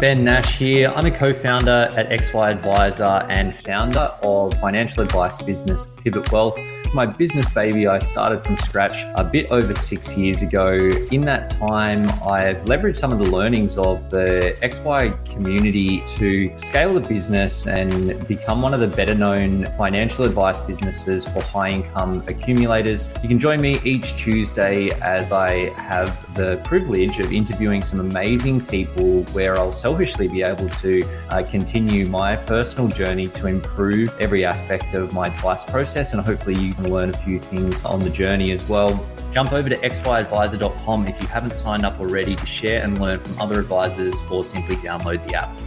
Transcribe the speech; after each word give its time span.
Ben 0.00 0.24
Nash 0.24 0.56
here. 0.56 0.88
I'm 0.96 1.04
a 1.04 1.10
co 1.10 1.34
founder 1.34 1.92
at 1.94 2.08
XY 2.08 2.52
Advisor 2.52 3.26
and 3.28 3.54
founder 3.54 4.08
of 4.22 4.58
financial 4.58 5.02
advice 5.02 5.36
business 5.36 5.88
Pivot 6.02 6.32
Wealth 6.32 6.56
my 6.92 7.06
business 7.06 7.48
baby 7.50 7.86
I 7.86 8.00
started 8.00 8.42
from 8.42 8.56
scratch 8.56 9.04
a 9.14 9.22
bit 9.22 9.50
over 9.50 9.74
six 9.74 10.16
years 10.16 10.42
ago. 10.42 10.72
In 11.12 11.20
that 11.22 11.50
time, 11.50 12.00
I've 12.22 12.62
leveraged 12.64 12.96
some 12.96 13.12
of 13.12 13.18
the 13.18 13.26
learnings 13.26 13.78
of 13.78 14.10
the 14.10 14.56
XY 14.62 15.24
community 15.24 16.02
to 16.16 16.52
scale 16.58 16.94
the 16.94 17.00
business 17.00 17.66
and 17.66 18.26
become 18.26 18.60
one 18.60 18.74
of 18.74 18.80
the 18.80 18.88
better 18.88 19.14
known 19.14 19.66
financial 19.76 20.24
advice 20.24 20.60
businesses 20.60 21.24
for 21.26 21.42
high 21.42 21.68
income 21.68 22.24
accumulators. 22.26 23.08
You 23.22 23.28
can 23.28 23.38
join 23.38 23.60
me 23.60 23.80
each 23.84 24.16
Tuesday 24.16 24.90
as 25.00 25.30
I 25.30 25.70
have 25.80 26.34
the 26.34 26.60
privilege 26.64 27.20
of 27.20 27.32
interviewing 27.32 27.82
some 27.82 28.00
amazing 28.00 28.62
people 28.66 29.22
where 29.32 29.56
I'll 29.56 29.72
selfishly 29.90 30.28
be 30.28 30.40
able 30.40 30.68
to 30.68 31.02
uh, 31.30 31.42
continue 31.50 32.06
my 32.06 32.36
personal 32.36 32.88
journey 32.88 33.26
to 33.26 33.48
improve 33.48 34.14
every 34.20 34.44
aspect 34.44 34.94
of 34.94 35.12
my 35.12 35.26
advice 35.26 35.64
process 35.64 36.12
and 36.14 36.24
hopefully 36.24 36.54
you 36.54 36.72
can 36.74 36.92
learn 36.92 37.10
a 37.10 37.18
few 37.18 37.40
things 37.40 37.84
on 37.84 37.98
the 37.98 38.08
journey 38.08 38.52
as 38.52 38.68
well. 38.68 39.04
Jump 39.32 39.52
over 39.52 39.68
to 39.68 39.74
xyadvisor.com 39.74 41.08
if 41.08 41.20
you 41.20 41.26
haven't 41.26 41.56
signed 41.56 41.84
up 41.84 41.98
already 41.98 42.36
to 42.36 42.46
share 42.46 42.84
and 42.84 43.00
learn 43.00 43.18
from 43.18 43.40
other 43.40 43.58
advisors 43.58 44.22
or 44.30 44.44
simply 44.44 44.76
download 44.76 45.26
the 45.26 45.34
app. 45.34 45.58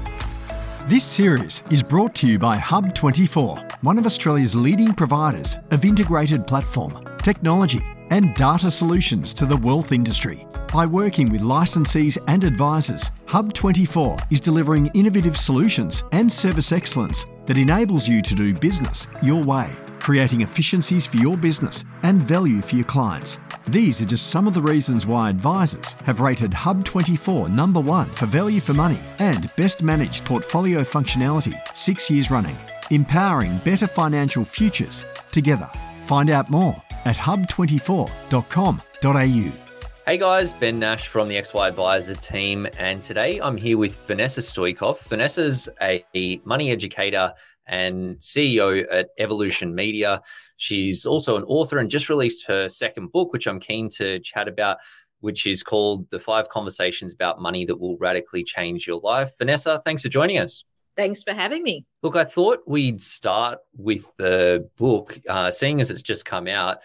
This 0.88 1.03
series 1.03 1.61
is 1.70 1.83
brought 1.83 2.16
to 2.16 2.28
you 2.28 2.39
by 2.39 2.58
Hub24, 2.58 3.83
one 3.83 3.98
of 3.98 4.05
Australia's 4.05 4.55
leading 4.55 4.94
providers 4.94 5.58
of 5.72 5.83
integrated 5.83 6.48
platform, 6.48 7.05
technology, 7.23 7.83
and 8.09 8.33
data 8.36 8.72
solutions 8.72 9.33
to 9.33 9.45
the 9.45 9.58
wealth 9.58 9.92
industry. 9.92 10.48
By 10.74 10.88
working 10.88 11.30
with 11.30 11.42
licensees 11.42 12.18
and 12.28 12.44
advisors, 12.44 13.12
Hub24 13.28 14.32
is 14.32 14.42
delivering 14.42 14.88
innovative 14.96 15.38
solutions 15.38 16.04
and 16.12 16.32
service 16.32 16.72
excellence 16.72 17.26
that 17.46 17.60
enables 17.60 18.08
you 18.08 18.24
to 18.24 18.34
do 18.34 18.54
business 18.54 19.08
your 19.22 19.44
way 19.44 19.76
creating 20.04 20.42
efficiencies 20.42 21.08
for 21.08 21.18
your 21.18 21.38
business 21.38 21.86
and 22.04 22.22
value 22.22 22.62
for 22.62 22.76
your 22.76 22.84
clients. 22.84 23.40
These 23.70 24.02
are 24.02 24.06
just 24.06 24.28
some 24.28 24.48
of 24.48 24.54
the 24.54 24.62
reasons 24.62 25.08
why 25.08 25.30
advisors 25.30 25.94
have 26.04 26.20
rated 26.20 26.52
Hub24 26.52 27.50
number 27.50 27.80
one 27.80 28.10
for 28.10 28.26
value 28.26 28.60
for 28.60 28.74
money 28.74 29.00
and 29.20 29.50
best 29.56 29.82
managed 29.82 30.26
portfolio 30.26 30.82
functionality 30.82 31.56
six 31.74 32.10
years 32.10 32.30
running, 32.30 32.58
empowering 32.92 33.60
better 33.60 33.88
financial 33.88 34.44
futures 34.44 35.06
together. 35.32 35.70
Find 36.06 36.30
out 36.30 36.50
more 36.50 36.76
at 37.06 37.16
hub24.com.au. 37.16 39.62
Hey 40.06 40.18
guys, 40.18 40.52
Ben 40.52 40.80
Nash 40.80 41.08
from 41.08 41.30
the 41.30 41.36
XY 41.36 41.70
Advisor 41.70 42.14
team, 42.16 42.68
and 42.78 43.02
today 43.02 43.40
I'm 43.40 43.56
here 43.56 43.78
with 43.78 43.96
Vanessa 44.06 44.42
Stoikov. 44.42 45.00
Vanessa's 45.04 45.70
a 45.82 46.42
money 46.44 46.72
educator 46.72 47.34
and 47.68 48.18
CEO 48.18 48.86
at 48.92 49.12
Evolution 49.18 49.73
Media. 49.73 50.22
She's 50.58 51.06
also 51.06 51.38
an 51.38 51.44
author 51.44 51.78
and 51.78 51.90
just 51.90 52.10
released 52.10 52.45
her 52.48 52.68
second 52.68 53.14
book, 53.14 53.32
which 53.32 53.48
I'm 53.48 53.61
keen 53.61 53.88
to 53.92 54.20
chat 54.20 54.50
about, 54.50 54.80
which 55.22 55.48
is 55.48 55.64
called 55.64 56.10
The 56.10 56.20
Five 56.20 56.50
Conversations 56.50 57.14
About 57.14 57.39
Money 57.42 57.64
That 57.64 57.80
Will 57.80 57.98
Radically 57.98 58.44
Change 58.44 58.86
Your 58.86 59.00
Life. 59.00 59.32
Vanessa, 59.38 59.82
thanks 59.86 60.02
for 60.02 60.10
joining 60.10 60.38
us. 60.38 60.66
Thanks 60.98 61.23
for 61.23 61.32
having 61.32 61.64
me. 61.64 61.86
Look, 62.02 62.17
I 62.17 62.26
thought 62.26 62.60
we'd 62.67 63.00
start 63.00 63.60
with 63.77 64.11
the 64.17 64.70
book, 64.76 65.17
uh, 65.30 65.50
seeing 65.50 65.80
as 65.80 65.92
it's 65.92 66.02
just 66.02 66.26
come 66.26 66.50
out. 66.50 66.80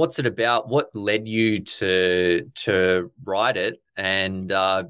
What's 0.00 0.18
it 0.18 0.24
about? 0.24 0.70
What 0.70 0.88
led 0.96 1.28
you 1.28 1.60
to 1.60 2.50
to 2.64 3.12
write 3.22 3.58
it? 3.58 3.82
And 3.98 4.50
uh, 4.50 4.84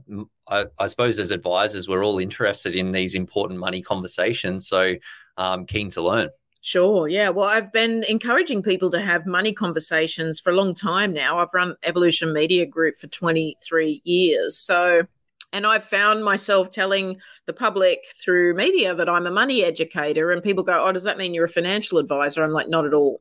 I, 0.46 0.66
I 0.78 0.86
suppose 0.86 1.18
as 1.18 1.32
advisors, 1.32 1.88
we're 1.88 2.04
all 2.04 2.20
interested 2.20 2.76
in 2.76 2.92
these 2.92 3.16
important 3.16 3.58
money 3.58 3.82
conversations. 3.82 4.68
So 4.68 4.94
um, 5.36 5.66
keen 5.66 5.90
to 5.90 6.00
learn. 6.00 6.28
Sure. 6.60 7.08
Yeah. 7.08 7.30
Well, 7.30 7.46
I've 7.46 7.72
been 7.72 8.04
encouraging 8.08 8.62
people 8.62 8.88
to 8.92 9.00
have 9.00 9.26
money 9.26 9.52
conversations 9.52 10.38
for 10.38 10.50
a 10.50 10.54
long 10.54 10.74
time 10.74 11.12
now. 11.12 11.40
I've 11.40 11.52
run 11.52 11.74
Evolution 11.82 12.32
Media 12.32 12.64
Group 12.64 12.94
for 12.94 13.08
23 13.08 14.02
years. 14.04 14.56
So, 14.56 15.08
and 15.52 15.66
I've 15.66 15.82
found 15.82 16.24
myself 16.24 16.70
telling 16.70 17.16
the 17.46 17.52
public 17.52 18.04
through 18.22 18.54
media 18.54 18.94
that 18.94 19.08
I'm 19.08 19.26
a 19.26 19.32
money 19.32 19.64
educator, 19.64 20.30
and 20.30 20.40
people 20.40 20.62
go, 20.62 20.86
Oh, 20.86 20.92
does 20.92 21.02
that 21.02 21.18
mean 21.18 21.34
you're 21.34 21.46
a 21.46 21.48
financial 21.48 21.98
advisor? 21.98 22.44
I'm 22.44 22.52
like, 22.52 22.68
Not 22.68 22.86
at 22.86 22.94
all. 22.94 23.20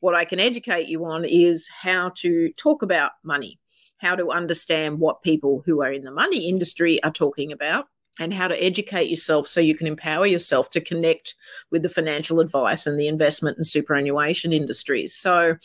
What 0.00 0.14
I 0.14 0.24
can 0.24 0.40
educate 0.40 0.88
you 0.88 1.04
on 1.04 1.24
is 1.24 1.68
how 1.68 2.12
to 2.16 2.52
talk 2.52 2.82
about 2.82 3.12
money, 3.22 3.58
how 3.98 4.14
to 4.16 4.30
understand 4.30 4.98
what 4.98 5.22
people 5.22 5.62
who 5.64 5.82
are 5.82 5.92
in 5.92 6.04
the 6.04 6.10
money 6.10 6.48
industry 6.48 7.02
are 7.02 7.10
talking 7.10 7.52
about 7.52 7.86
and 8.18 8.32
how 8.32 8.48
to 8.48 8.62
educate 8.62 9.08
yourself 9.08 9.46
so 9.46 9.60
you 9.60 9.74
can 9.74 9.86
empower 9.86 10.26
yourself 10.26 10.70
to 10.70 10.80
connect 10.80 11.34
with 11.70 11.82
the 11.82 11.88
financial 11.88 12.40
advice 12.40 12.86
and 12.86 12.98
the 12.98 13.08
investment 13.08 13.56
and 13.56 13.66
superannuation 13.66 14.52
industries. 14.52 15.14
So, 15.14 15.56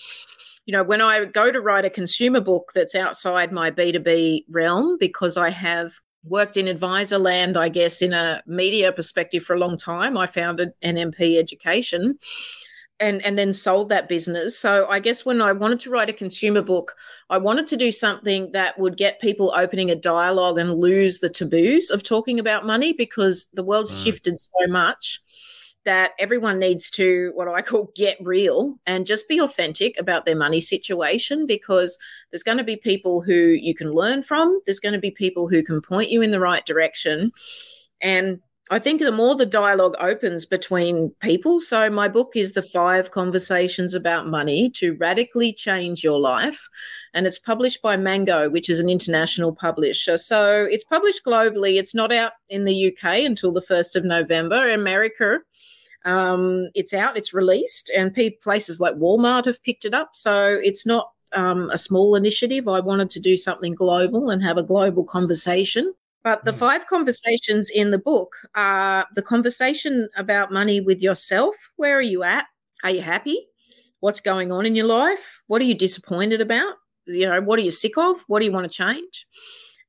you 0.65 0.73
know, 0.73 0.83
when 0.83 1.01
I 1.01 1.25
go 1.25 1.51
to 1.51 1.61
write 1.61 1.85
a 1.85 1.89
consumer 1.89 2.41
book 2.41 2.71
that's 2.75 2.95
outside 2.95 3.51
my 3.51 3.71
B2B 3.71 4.45
realm, 4.49 4.97
because 4.99 5.37
I 5.37 5.49
have 5.49 5.93
worked 6.23 6.57
in 6.57 6.67
advisor 6.67 7.17
land, 7.17 7.57
I 7.57 7.69
guess, 7.69 8.01
in 8.01 8.13
a 8.13 8.43
media 8.45 8.91
perspective 8.91 9.43
for 9.43 9.55
a 9.55 9.59
long 9.59 9.77
time, 9.77 10.17
I 10.17 10.27
founded 10.27 10.73
NMP 10.83 11.37
Education 11.37 12.19
and 13.01 13.25
and 13.25 13.37
then 13.37 13.53
sold 13.53 13.89
that 13.89 14.07
business. 14.07 14.57
So 14.57 14.87
I 14.89 14.99
guess 14.99 15.25
when 15.25 15.41
I 15.41 15.51
wanted 15.51 15.79
to 15.81 15.89
write 15.89 16.09
a 16.09 16.13
consumer 16.13 16.61
book, 16.61 16.95
I 17.29 17.37
wanted 17.37 17.67
to 17.67 17.77
do 17.77 17.91
something 17.91 18.51
that 18.53 18.79
would 18.79 18.97
get 18.97 19.19
people 19.19 19.53
opening 19.55 19.89
a 19.89 19.95
dialogue 19.95 20.57
and 20.57 20.73
lose 20.73 21.19
the 21.19 21.29
taboos 21.29 21.89
of 21.89 22.03
talking 22.03 22.39
about 22.39 22.65
money 22.65 22.93
because 22.93 23.49
the 23.53 23.63
world's 23.63 23.93
mm. 23.93 24.03
shifted 24.03 24.39
so 24.39 24.67
much 24.67 25.19
that 25.83 26.11
everyone 26.19 26.59
needs 26.59 26.91
to 26.91 27.31
what 27.33 27.47
I 27.47 27.61
call 27.61 27.91
get 27.95 28.17
real 28.21 28.79
and 28.85 29.05
just 29.05 29.27
be 29.27 29.39
authentic 29.39 29.99
about 29.99 30.25
their 30.25 30.35
money 30.35 30.61
situation 30.61 31.47
because 31.47 31.97
there's 32.29 32.43
going 32.43 32.59
to 32.59 32.63
be 32.63 32.75
people 32.75 33.21
who 33.21 33.33
you 33.33 33.73
can 33.73 33.91
learn 33.91 34.21
from, 34.21 34.59
there's 34.65 34.79
going 34.79 34.93
to 34.93 34.99
be 34.99 35.09
people 35.09 35.47
who 35.47 35.63
can 35.63 35.81
point 35.81 36.11
you 36.11 36.21
in 36.21 36.29
the 36.29 36.39
right 36.39 36.65
direction 36.65 37.31
and 37.99 38.39
I 38.71 38.79
think 38.79 39.01
the 39.01 39.11
more 39.11 39.35
the 39.35 39.45
dialogue 39.45 39.97
opens 39.99 40.45
between 40.45 41.09
people. 41.19 41.59
So, 41.59 41.89
my 41.89 42.07
book 42.07 42.37
is 42.37 42.53
The 42.53 42.61
Five 42.61 43.11
Conversations 43.11 43.93
About 43.93 44.27
Money 44.27 44.69
to 44.75 44.95
Radically 44.95 45.51
Change 45.51 46.05
Your 46.05 46.17
Life. 46.17 46.69
And 47.13 47.27
it's 47.27 47.37
published 47.37 47.81
by 47.81 47.97
Mango, 47.97 48.49
which 48.49 48.69
is 48.69 48.79
an 48.79 48.87
international 48.87 49.53
publisher. 49.53 50.17
So, 50.17 50.63
it's 50.63 50.85
published 50.85 51.25
globally. 51.25 51.77
It's 51.77 51.93
not 51.93 52.13
out 52.13 52.31
in 52.47 52.63
the 52.63 52.87
UK 52.87 53.25
until 53.25 53.51
the 53.51 53.61
1st 53.61 53.97
of 53.97 54.05
November. 54.05 54.69
America, 54.69 55.39
um, 56.05 56.67
it's 56.73 56.93
out, 56.93 57.17
it's 57.17 57.33
released, 57.33 57.91
and 57.93 58.15
places 58.41 58.79
like 58.79 58.95
Walmart 58.95 59.47
have 59.47 59.61
picked 59.63 59.83
it 59.83 59.93
up. 59.93 60.11
So, 60.15 60.57
it's 60.63 60.85
not 60.85 61.11
um, 61.33 61.69
a 61.71 61.77
small 61.77 62.15
initiative. 62.15 62.69
I 62.69 62.79
wanted 62.79 63.09
to 63.09 63.19
do 63.19 63.35
something 63.35 63.75
global 63.75 64.29
and 64.29 64.41
have 64.41 64.57
a 64.57 64.63
global 64.63 65.03
conversation. 65.03 65.93
But 66.23 66.43
the 66.45 66.51
hmm. 66.51 66.59
five 66.59 66.87
conversations 66.87 67.69
in 67.69 67.91
the 67.91 67.97
book 67.97 68.35
are 68.55 69.07
the 69.15 69.21
conversation 69.21 70.09
about 70.15 70.51
money 70.51 70.81
with 70.81 71.01
yourself. 71.01 71.55
Where 71.77 71.97
are 71.97 72.01
you 72.01 72.23
at? 72.23 72.45
Are 72.83 72.91
you 72.91 73.01
happy? 73.01 73.47
What's 73.99 74.19
going 74.19 74.51
on 74.51 74.65
in 74.65 74.75
your 74.75 74.87
life? 74.87 75.41
What 75.47 75.61
are 75.61 75.65
you 75.65 75.75
disappointed 75.75 76.41
about? 76.41 76.75
You 77.05 77.27
know, 77.27 77.41
what 77.41 77.59
are 77.59 77.63
you 77.63 77.71
sick 77.71 77.97
of? 77.97 78.23
What 78.27 78.39
do 78.39 78.45
you 78.45 78.51
want 78.51 78.67
to 78.67 78.73
change? 78.73 79.27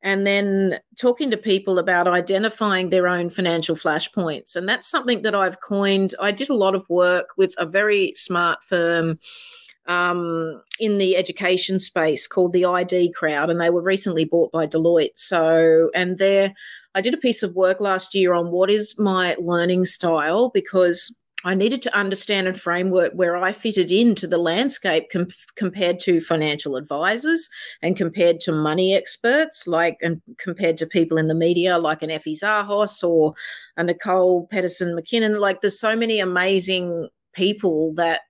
And 0.02 0.26
then 0.26 0.81
talking 0.99 1.31
to 1.31 1.37
people 1.37 1.79
about 1.79 2.08
identifying 2.08 2.90
their 2.90 3.06
own 3.06 3.31
financial 3.31 3.76
flashpoints. 3.76 4.56
And 4.56 4.69
that's 4.69 4.90
something 4.90 5.23
that 5.23 5.34
I've 5.34 5.61
coined. 5.61 6.14
I 6.20 6.32
did 6.32 6.50
a 6.50 6.55
lot 6.55 6.75
of 6.75 6.88
work 6.90 7.31
with 7.37 7.55
a 7.56 7.64
very 7.64 8.12
smart 8.17 8.64
firm 8.64 9.20
um, 9.87 10.62
in 10.79 10.99
the 10.99 11.17
education 11.17 11.79
space 11.79 12.26
called 12.26 12.52
the 12.52 12.64
ID 12.64 13.12
Crowd, 13.12 13.50
and 13.50 13.61
they 13.61 13.70
were 13.70 13.82
recently 13.82 14.25
bought 14.25 14.52
by 14.52 14.67
Deloitte. 14.67 15.17
So, 15.17 15.90
and 15.94 16.19
there, 16.19 16.55
I 16.94 17.00
did 17.00 17.14
a 17.14 17.19
piece 17.19 17.43
of 17.43 17.55
work 17.55 17.81
last 17.81 18.14
year 18.14 18.34
on 18.34 18.50
what 18.50 18.70
is 18.70 18.94
my 18.99 19.37
learning 19.38 19.87
style 19.87 20.50
because 20.52 21.14
I 21.44 21.55
needed 21.55 21.82
to 21.82 21.96
understand 21.96 22.46
a 22.46 22.52
framework 22.52 23.12
where 23.14 23.37
I 23.37 23.52
fitted 23.52 23.90
into 23.90 24.26
the 24.26 24.38
landscape 24.38 25.06
com- 25.12 25.26
compared 25.56 25.99
to 26.00 26.20
financial 26.20 26.76
advisors 26.76 27.49
and 27.82 27.96
compared 27.96 28.40
to 28.43 28.52
money 28.52 28.94
experts, 28.94 29.67
like 29.67 29.96
and 30.00 30.23
compared 30.38 30.76
to 30.79 30.87
people 30.87 31.19
in 31.19 31.29
the 31.29 31.34
media 31.34 31.79
like 31.79 32.02
an 32.02 32.11
Effie 32.11 32.37
Zahos 32.37 33.02
or 33.02 33.34
a 33.76 33.82
Nicole 33.82 34.46
Pedersen 34.49 34.96
McKinnon. 34.96 35.38
Like 35.38 35.61
there's 35.61 35.81
so 35.81 35.96
many 35.96 36.20
amazing 36.20 37.08
people 37.32 37.93
that 37.94 38.20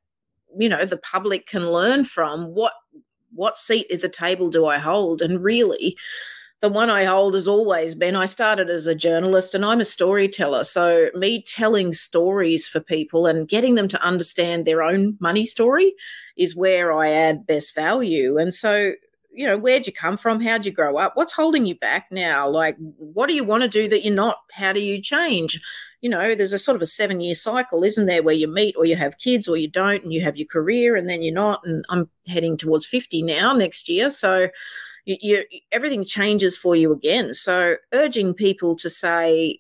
you 0.59 0.69
know 0.69 0.85
the 0.85 0.97
public 0.97 1.47
can 1.47 1.67
learn 1.71 2.05
from. 2.05 2.55
What 2.55 2.73
what 3.35 3.57
seat 3.57 3.87
at 3.91 4.01
the 4.01 4.09
table 4.09 4.51
do 4.51 4.67
I 4.67 4.79
hold? 4.79 5.23
And 5.23 5.43
really, 5.43 5.97
the 6.63 6.69
one 6.69 6.91
I 6.91 7.05
hold 7.05 7.35
has 7.35 7.49
always 7.49 7.97
been 7.97 8.15
I 8.15 8.27
started 8.27 8.71
as 8.71 8.87
a 8.87 8.95
journalist 8.95 9.53
and 9.53 9.65
I'm 9.65 9.81
a 9.81 9.85
storyteller. 9.85 10.63
So, 10.63 11.11
me 11.15 11.43
telling 11.43 11.93
stories 11.93 12.69
for 12.69 12.79
people 12.79 13.27
and 13.27 13.49
getting 13.49 13.75
them 13.75 13.89
to 13.89 14.03
understand 14.03 14.65
their 14.65 14.81
own 14.81 15.17
money 15.21 15.45
story 15.45 15.93
is 16.37 16.55
where 16.57 16.93
I 16.93 17.11
add 17.11 17.47
best 17.47 17.75
value. 17.75 18.39
And 18.39 18.55
so, 18.55 18.93
you 19.35 19.45
know, 19.45 19.59
where'd 19.59 19.89
you 19.89 19.93
come 19.93 20.17
from? 20.17 20.41
How'd 20.41 20.65
you 20.65 20.73
grow 20.73 20.99
up? 20.99 21.17
What's 21.17 21.33
holding 21.33 21.67
you 21.67 21.75
back 21.75 22.07
now? 22.13 22.49
Like, 22.49 22.77
what 22.79 23.27
do 23.27 23.35
you 23.35 23.45
want 23.45 23.65
to 23.65 23.69
do 23.69 23.89
that 23.89 24.05
you're 24.05 24.15
not? 24.15 24.37
How 24.53 24.73
do 24.73 24.81
you 24.81 25.03
change? 25.03 25.61
You 26.03 26.11
know, 26.11 26.35
there's 26.35 26.53
a 26.53 26.59
sort 26.59 26.77
of 26.77 26.83
a 26.83 26.87
seven 26.87 27.21
year 27.21 27.35
cycle, 27.35 27.83
isn't 27.85 28.07
there, 28.07 28.23
where 28.23 28.35
you 28.35 28.49
meet 28.49 28.75
or 28.77 28.85
you 28.85 28.97
have 28.97 29.19
kids 29.19 29.49
or 29.49 29.57
you 29.57 29.69
don't 29.69 30.05
and 30.05 30.13
you 30.13 30.21
have 30.21 30.37
your 30.37 30.49
career 30.49 30.97
and 30.97 31.09
then 31.09 31.23
you're 31.23 31.35
not. 31.35 31.61
And 31.65 31.85
I'm 31.89 32.11
heading 32.27 32.57
towards 32.57 32.85
50 32.85 33.23
now 33.23 33.55
next 33.55 33.89
year. 33.89 34.11
So, 34.11 34.49
you, 35.05 35.17
you, 35.21 35.45
everything 35.73 36.05
changes 36.05 36.57
for 36.57 36.77
you 36.77 36.93
again. 36.93 37.35
So, 37.35 37.77
urging 37.93 38.35
people 38.35 38.77
to 38.77 38.91
say, 38.91 39.59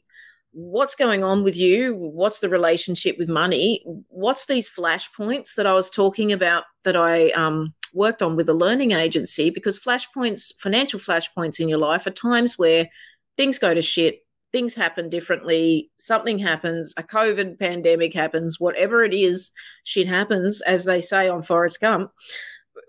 what's 0.52 0.94
going 0.94 1.24
on 1.24 1.42
with 1.42 1.56
you? 1.56 1.94
What's 1.94 2.40
the 2.40 2.48
relationship 2.48 3.16
with 3.18 3.28
money? 3.28 3.82
What's 4.08 4.46
these 4.46 4.68
flashpoints 4.68 5.54
that 5.56 5.66
I 5.66 5.72
was 5.72 5.90
talking 5.90 6.30
about 6.30 6.64
that 6.84 6.96
I 6.96 7.30
um, 7.30 7.74
worked 7.94 8.22
on 8.22 8.36
with 8.36 8.48
a 8.48 8.54
learning 8.54 8.92
agency? 8.92 9.50
Because 9.50 9.78
flashpoints, 9.78 10.52
financial 10.58 11.00
flashpoints 11.00 11.58
in 11.58 11.68
your 11.68 11.78
life, 11.78 12.06
are 12.06 12.10
times 12.10 12.58
where 12.58 12.88
things 13.36 13.58
go 13.58 13.72
to 13.72 13.82
shit. 13.82 14.21
Things 14.52 14.74
happen 14.74 15.08
differently. 15.08 15.90
Something 15.98 16.38
happens. 16.38 16.92
A 16.96 17.02
COVID 17.02 17.58
pandemic 17.58 18.12
happens. 18.12 18.60
Whatever 18.60 19.02
it 19.02 19.14
is, 19.14 19.50
shit 19.84 20.06
happens, 20.06 20.60
as 20.62 20.84
they 20.84 21.00
say 21.00 21.28
on 21.28 21.42
Forrest 21.42 21.80
Gump 21.80 22.10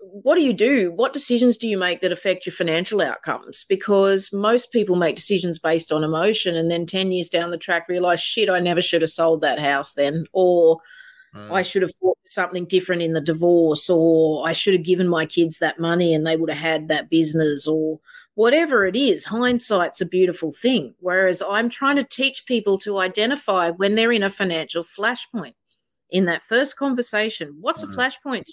what 0.00 0.36
do 0.36 0.42
you 0.42 0.52
do? 0.52 0.92
What 0.94 1.12
decisions 1.12 1.58
do 1.58 1.68
you 1.68 1.76
make 1.76 2.00
that 2.00 2.12
affect 2.12 2.46
your 2.46 2.52
financial 2.52 3.00
outcomes? 3.00 3.64
Because 3.68 4.30
most 4.32 4.72
people 4.72 4.96
make 4.96 5.16
decisions 5.16 5.58
based 5.58 5.92
on 5.92 6.04
emotion 6.04 6.54
and 6.54 6.70
then 6.70 6.86
10 6.86 7.12
years 7.12 7.28
down 7.28 7.50
the 7.50 7.58
track 7.58 7.88
realize, 7.88 8.20
shit, 8.20 8.48
I 8.48 8.60
never 8.60 8.80
should 8.80 9.02
have 9.02 9.10
sold 9.10 9.40
that 9.40 9.58
house 9.58 9.94
then. 9.94 10.24
Or 10.32 10.78
mm. 11.34 11.50
I 11.50 11.62
should 11.62 11.82
have 11.82 11.94
thought 11.94 12.18
something 12.24 12.64
different 12.66 13.02
in 13.02 13.12
the 13.12 13.20
divorce. 13.20 13.88
Or 13.90 14.46
I 14.46 14.52
should 14.52 14.74
have 14.74 14.84
given 14.84 15.08
my 15.08 15.26
kids 15.26 15.58
that 15.58 15.80
money 15.80 16.14
and 16.14 16.26
they 16.26 16.36
would 16.36 16.50
have 16.50 16.58
had 16.58 16.88
that 16.88 17.10
business. 17.10 17.66
Or 17.66 18.00
whatever 18.34 18.86
it 18.86 18.96
is, 18.96 19.24
hindsight's 19.24 20.00
a 20.00 20.06
beautiful 20.06 20.52
thing. 20.52 20.94
Whereas 21.00 21.42
I'm 21.48 21.68
trying 21.68 21.96
to 21.96 22.04
teach 22.04 22.46
people 22.46 22.78
to 22.80 22.98
identify 22.98 23.70
when 23.70 23.94
they're 23.94 24.12
in 24.12 24.22
a 24.22 24.30
financial 24.30 24.84
flashpoint. 24.84 25.54
In 26.10 26.26
that 26.26 26.44
first 26.44 26.76
conversation, 26.76 27.56
what's 27.60 27.84
mm. 27.84 27.92
a 27.92 27.96
flashpoint 27.96 28.44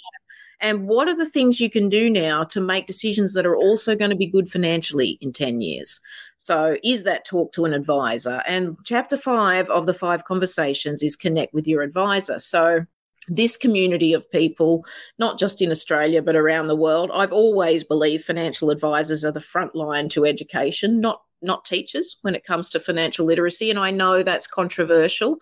and 0.61 0.87
what 0.87 1.07
are 1.07 1.15
the 1.15 1.29
things 1.29 1.59
you 1.59 1.69
can 1.69 1.89
do 1.89 2.09
now 2.09 2.43
to 2.45 2.61
make 2.61 2.85
decisions 2.85 3.33
that 3.33 3.45
are 3.45 3.55
also 3.55 3.95
going 3.95 4.11
to 4.11 4.15
be 4.15 4.27
good 4.27 4.49
financially 4.49 5.17
in 5.21 5.33
10 5.33 5.61
years? 5.61 5.99
So, 6.37 6.77
is 6.83 7.03
that 7.03 7.25
talk 7.25 7.51
to 7.53 7.65
an 7.65 7.73
advisor? 7.73 8.41
And 8.47 8.77
chapter 8.83 9.17
five 9.17 9.69
of 9.69 9.85
the 9.85 9.93
five 9.93 10.25
conversations 10.25 11.03
is 11.03 11.15
connect 11.15 11.53
with 11.53 11.67
your 11.67 11.81
advisor. 11.81 12.39
So, 12.39 12.85
this 13.27 13.57
community 13.57 14.13
of 14.13 14.29
people, 14.31 14.85
not 15.19 15.37
just 15.37 15.61
in 15.61 15.71
Australia, 15.71 16.21
but 16.21 16.35
around 16.35 16.67
the 16.67 16.75
world, 16.75 17.11
I've 17.13 17.33
always 17.33 17.83
believed 17.83 18.25
financial 18.25 18.71
advisors 18.71 19.23
are 19.23 19.31
the 19.31 19.39
front 19.39 19.75
line 19.75 20.09
to 20.09 20.25
education, 20.25 21.01
not 21.01 21.21
not 21.41 21.65
teachers 21.65 22.17
when 22.21 22.35
it 22.35 22.43
comes 22.43 22.69
to 22.69 22.79
financial 22.79 23.25
literacy. 23.25 23.69
And 23.69 23.79
I 23.79 23.91
know 23.91 24.21
that's 24.21 24.47
controversial. 24.47 25.39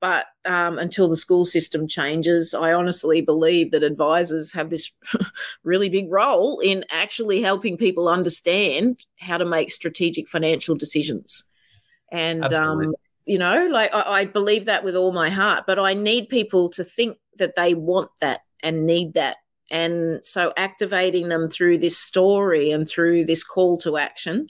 But 0.00 0.26
um, 0.44 0.78
until 0.78 1.08
the 1.08 1.16
school 1.16 1.44
system 1.44 1.88
changes, 1.88 2.52
I 2.52 2.72
honestly 2.72 3.22
believe 3.22 3.70
that 3.70 3.82
advisors 3.82 4.52
have 4.52 4.68
this 4.68 4.90
really 5.64 5.88
big 5.88 6.10
role 6.10 6.60
in 6.60 6.84
actually 6.90 7.40
helping 7.40 7.76
people 7.78 8.08
understand 8.08 9.06
how 9.18 9.38
to 9.38 9.46
make 9.46 9.70
strategic 9.70 10.28
financial 10.28 10.74
decisions. 10.74 11.44
And, 12.12 12.52
um, 12.52 12.94
you 13.24 13.38
know, 13.38 13.66
like 13.66 13.92
I, 13.94 14.20
I 14.20 14.24
believe 14.26 14.66
that 14.66 14.84
with 14.84 14.96
all 14.96 15.12
my 15.12 15.30
heart, 15.30 15.64
but 15.66 15.78
I 15.78 15.94
need 15.94 16.28
people 16.28 16.68
to 16.70 16.84
think 16.84 17.16
that 17.38 17.54
they 17.56 17.74
want 17.74 18.10
that 18.20 18.42
and 18.62 18.86
need 18.86 19.14
that 19.14 19.38
and 19.70 20.24
so 20.24 20.52
activating 20.56 21.28
them 21.28 21.48
through 21.48 21.78
this 21.78 21.98
story 21.98 22.70
and 22.70 22.88
through 22.88 23.24
this 23.24 23.42
call 23.42 23.76
to 23.78 23.96
action 23.96 24.46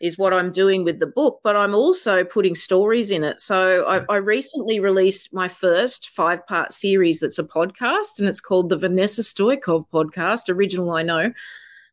is 0.00 0.16
what 0.16 0.32
I'm 0.32 0.50
doing 0.50 0.82
with 0.82 0.98
the 0.98 1.06
book, 1.06 1.40
but 1.44 1.56
I'm 1.56 1.74
also 1.74 2.24
putting 2.24 2.54
stories 2.54 3.10
in 3.10 3.22
it. 3.22 3.40
So 3.40 3.84
I, 3.84 4.04
I 4.12 4.16
recently 4.16 4.80
released 4.80 5.32
my 5.32 5.46
first 5.46 6.08
five 6.08 6.46
part 6.46 6.72
series 6.72 7.20
that's 7.20 7.38
a 7.38 7.44
podcast, 7.44 8.18
and 8.18 8.26
it's 8.26 8.40
called 8.40 8.70
the 8.70 8.78
Vanessa 8.78 9.22
Stoikov 9.22 9.84
podcast. 9.92 10.48
Original, 10.48 10.90
I 10.90 11.02
know. 11.02 11.32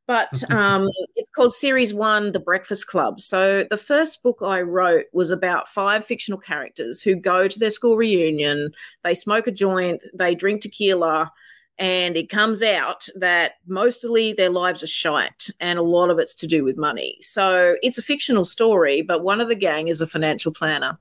But 0.08 0.42
um, 0.52 0.90
it's 1.16 1.30
called 1.30 1.54
Series 1.54 1.94
One, 1.94 2.32
The 2.32 2.40
Breakfast 2.40 2.88
Club. 2.88 3.20
So 3.20 3.66
the 3.70 3.78
first 3.78 4.24
book 4.24 4.38
I 4.42 4.62
wrote 4.62 5.06
was 5.12 5.30
about 5.30 5.68
five 5.68 6.06
fictional 6.06 6.40
characters 6.40 7.02
who 7.02 7.16
go 7.16 7.50
to 7.50 7.60
their 7.60 7.70
school 7.70 7.98
reunion, 7.98 8.72
they 9.04 9.14
smoke 9.14 9.48
a 9.48 9.52
joint, 9.52 10.02
they 10.14 10.34
drink 10.34 10.62
tequila, 10.62 11.32
and 11.80 12.18
it 12.18 12.30
comes 12.30 12.64
out 12.64 13.08
that 13.16 13.56
mostly 13.68 14.34
their 14.34 14.50
lives 14.50 14.82
are 14.82 14.88
shite 14.88 15.50
and 15.60 15.78
a 15.78 15.84
lot 15.84 16.10
of 16.10 16.18
it's 16.18 16.34
to 16.36 16.48
do 16.48 16.64
with 16.64 16.78
money. 16.78 17.18
So 17.22 17.76
it's 17.84 17.98
a 17.98 18.04
fictional 18.04 18.46
story, 18.46 19.02
but 19.02 19.24
one 19.24 19.42
of 19.42 19.48
the 19.48 19.56
gang 19.56 19.88
is 19.88 20.02
a 20.02 20.08
financial 20.08 20.52
planner. 20.52 20.98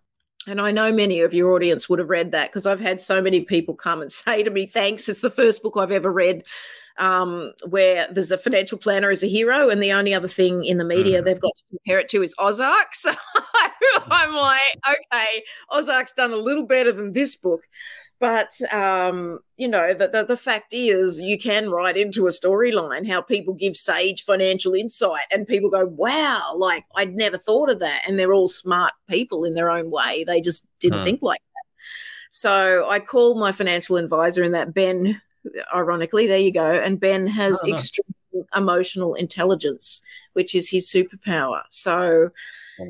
And 0.47 0.61
I 0.61 0.71
know 0.71 0.93
many 0.93 1.21
of 1.21 1.35
your 1.35 1.55
audience 1.55 1.89
would 1.89 1.99
have 1.99 2.11
read 2.11 2.31
that 2.33 2.51
because 2.51 2.67
I've 2.67 2.81
had 2.81 3.01
so 3.01 3.21
many 3.21 3.41
people 3.41 3.75
come 3.75 4.01
and 4.01 4.13
say 4.13 4.43
to 4.43 4.51
me, 4.51 4.67
thanks, 4.67 5.09
it's 5.09 5.23
the 5.23 5.31
first 5.31 5.63
book 5.63 5.77
I've 5.77 5.93
ever 5.93 6.13
read 6.13 6.45
um, 6.99 7.53
where 7.69 8.07
there's 8.11 8.31
a 8.31 8.39
financial 8.39 8.79
planner 8.79 9.11
as 9.11 9.23
a 9.23 9.29
hero, 9.29 9.69
and 9.69 9.83
the 9.83 9.93
only 9.93 10.15
other 10.15 10.29
thing 10.29 10.65
in 10.65 10.79
the 10.79 10.85
media 10.85 11.21
mm. 11.21 11.25
they've 11.25 11.41
got 11.41 11.55
to 11.55 11.63
compare 11.69 11.99
it 11.99 12.09
to 12.11 12.23
is 12.23 12.35
Ozark. 12.39 12.89
So 13.97 14.03
I'm 14.11 14.35
like, 14.35 14.61
okay, 14.89 15.45
Ozark's 15.71 16.13
done 16.13 16.33
a 16.33 16.37
little 16.37 16.67
better 16.67 16.93
than 16.93 17.13
this 17.13 17.35
book. 17.37 17.63
But 18.19 18.59
um, 18.73 19.41
you 19.57 19.69
know, 19.69 19.93
the, 19.93 20.09
the, 20.09 20.25
the 20.25 20.37
fact 20.37 20.73
is, 20.73 21.21
you 21.21 21.39
can 21.39 21.69
write 21.69 21.97
into 21.97 22.27
a 22.27 22.31
storyline 22.31 23.07
how 23.07 23.21
people 23.21 23.53
give 23.53 23.77
sage 23.77 24.25
financial 24.25 24.75
insight, 24.75 25.27
and 25.31 25.47
people 25.47 25.69
go, 25.69 25.85
"Wow!" 25.85 26.55
Like 26.57 26.85
I'd 26.95 27.15
never 27.15 27.37
thought 27.37 27.71
of 27.71 27.79
that, 27.81 28.05
and 28.07 28.19
they're 28.19 28.33
all 28.33 28.49
smart 28.49 28.95
people 29.09 29.45
in 29.45 29.55
their 29.55 29.71
own 29.71 29.91
way. 29.91 30.25
They 30.25 30.41
just 30.41 30.67
didn't 30.81 31.01
huh. 31.01 31.05
think 31.05 31.23
like 31.23 31.41
that. 31.41 31.65
So 32.31 32.89
I 32.89 33.01
called 33.01 33.39
my 33.39 33.53
financial 33.53 33.97
advisor 33.97 34.43
in 34.43 34.53
that 34.53 34.73
Ben. 34.73 35.21
Ironically, 35.75 36.27
there 36.27 36.39
you 36.39 36.53
go. 36.53 36.73
And 36.73 36.99
Ben 36.99 37.27
has 37.27 37.61
oh, 37.63 37.69
extreme 37.69 38.47
emotional 38.55 39.15
intelligence, 39.15 40.01
which 40.33 40.55
is 40.55 40.69
his 40.71 40.91
superpower. 40.91 41.63
So, 41.71 42.31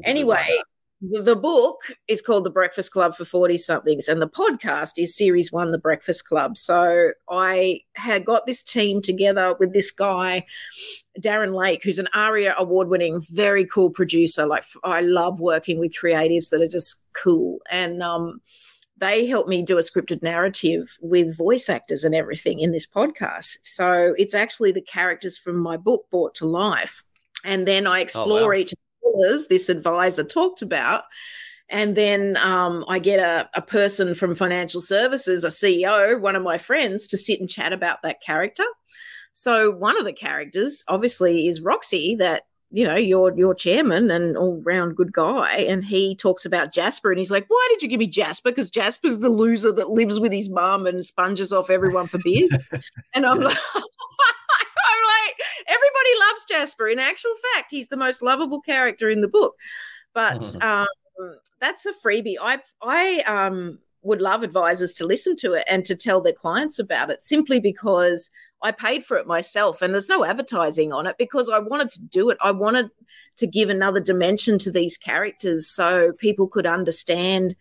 anyway, 0.05 0.47
the 1.01 1.37
book 1.37 1.81
is 2.09 2.23
called 2.23 2.45
The 2.45 2.51
Breakfast 2.51 2.91
Club 2.91 3.15
for 3.15 3.25
40 3.25 3.59
somethings, 3.59 4.09
and 4.09 4.21
the 4.21 4.29
podcast 4.29 4.93
is 4.97 5.17
Series 5.17 5.53
One, 5.53 5.71
The 5.71 5.79
Breakfast 5.79 6.27
Club. 6.27 6.57
So 6.57 7.11
I 7.29 7.81
had 7.97 8.25
got 8.25 8.47
this 8.47 8.63
team 8.63 9.03
together 9.03 9.55
with 9.61 9.75
this 9.75 9.91
guy, 9.91 10.47
Darren 11.21 11.55
Lake, 11.55 11.83
who's 11.85 11.99
an 11.99 12.09
ARIA 12.15 12.55
award 12.57 12.89
winning, 12.89 13.21
very 13.31 13.67
cool 13.67 13.91
producer. 13.91 14.47
Like, 14.47 14.65
I 14.85 15.01
love 15.03 15.39
working 15.39 15.79
with 15.79 15.95
creatives 15.95 16.49
that 16.51 16.63
are 16.63 16.69
just 16.69 17.05
cool. 17.13 17.59
And, 17.71 18.03
um, 18.03 18.41
they 18.99 19.27
helped 19.27 19.51
me 19.51 19.63
do 19.63 19.77
a 19.77 19.83
scripted 19.83 20.23
narrative 20.23 20.97
with 21.03 21.37
voice 21.37 21.69
actors 21.69 22.03
and 22.03 22.15
everything 22.15 22.61
in 22.61 22.73
this 22.73 22.87
podcast. 22.87 23.59
So 23.63 24.15
it's 24.17 24.35
actually 24.35 24.73
the 24.73 24.81
characters 24.81 25.37
from 25.37 25.59
my 25.59 25.77
book 25.77 26.07
brought 26.11 26.35
to 26.37 26.47
life. 26.47 27.03
And 27.45 27.69
then 27.69 27.87
I 27.87 28.01
explore 28.01 28.41
oh, 28.41 28.47
wow. 28.47 28.53
each 28.55 28.73
pillars 29.17 29.49
this 29.49 29.69
advisor 29.69 30.25
talked 30.25 30.63
about. 30.63 31.05
And 31.69 31.97
then 31.97 32.37
um, 32.37 32.85
I 32.89 33.01
get 33.01 33.19
a, 33.19 33.49
a 33.55 33.63
person 33.63 34.15
from 34.15 34.37
financial 34.37 34.81
services, 34.81 35.45
a 35.45 35.49
CEO, 35.49 36.21
one 36.21 36.37
of 36.37 36.43
my 36.43 36.59
friends, 36.59 37.09
to 37.09 37.17
sit 37.17 37.41
and 37.41 37.49
chat 37.49 37.73
about 37.73 38.03
that 38.03 38.23
character. 38.23 38.65
So 39.33 39.73
one 39.73 39.99
of 39.99 40.05
the 40.05 40.13
characters, 40.13 40.85
obviously, 40.87 41.49
is 41.49 41.61
Roxy, 41.61 42.15
that 42.17 42.45
you 42.71 42.85
know 42.85 42.97
your 42.97 43.37
your 43.39 43.55
chairman 43.55 44.11
and 44.11 44.37
all 44.37 44.61
round 44.65 44.97
good 44.97 45.13
guy 45.13 45.59
and 45.69 45.85
he 45.85 46.17
talks 46.17 46.45
about 46.45 46.75
jasper 46.75 47.13
and 47.13 47.19
he's 47.19 47.31
like 47.31 47.47
why 47.47 47.67
did 47.71 47.81
you 47.81 47.89
give 47.89 48.01
me 48.01 48.09
jasper 48.09 48.51
because 48.51 48.71
jasper's 48.71 49.19
the 49.19 49.29
loser 49.29 49.71
that 49.71 49.89
lives 49.89 50.19
with 50.19 50.33
his 50.33 50.51
mum 50.51 50.85
and 50.85 51.07
sponges 51.07 51.53
off 51.53 51.71
everyone 51.71 52.09
for 52.09 52.19
beers 52.25 52.55
and 53.15 53.25
i'm 53.25 53.41
like 53.41 53.57
loves 56.19 56.45
Jasper. 56.49 56.89
In 56.89 56.99
actual 56.99 57.35
fact, 57.55 57.71
he's 57.71 57.89
the 57.89 57.97
most 57.97 58.23
lovable 58.23 58.61
character 58.61 59.09
in 59.09 59.21
the 59.21 59.29
book. 59.29 59.55
But 60.15 60.41
mm-hmm. 60.41 60.63
um, 60.63 61.37
that's 61.61 61.87
a 61.87 61.93
freebie. 61.93 62.37
I 62.41 62.61
I 62.83 63.21
um 63.27 63.79
would 64.03 64.23
love 64.23 64.43
advisors 64.43 64.93
to 64.95 65.05
listen 65.05 65.35
to 65.35 65.53
it 65.55 65.65
and 65.69 65.85
to 65.85 65.97
tell 65.97 66.21
their 66.21 66.33
clients 66.33 66.79
about 66.79 67.11
it 67.11 67.21
simply 67.21 67.59
because 67.59 68.31
I 68.63 68.71
paid 68.71 69.05
for 69.05 69.17
it 69.17 69.27
myself 69.27 69.83
and 69.83 69.93
there's 69.93 70.09
no 70.09 70.25
advertising 70.25 70.93
on 70.93 71.07
it 71.07 71.17
because 71.19 71.49
I 71.49 71.59
wanted 71.59 71.91
to 71.91 72.03
do 72.03 72.31
it. 72.31 72.39
I 72.41 72.53
wanted 72.53 72.91
to 73.37 73.47
give 73.47 73.69
another 73.69 74.01
dimension 74.01 74.59
to 74.61 74.71
these 74.71 74.97
characters 74.97 75.67
so 75.67 76.13
people 76.13 76.47
could 76.47 76.67
understand 76.67 77.57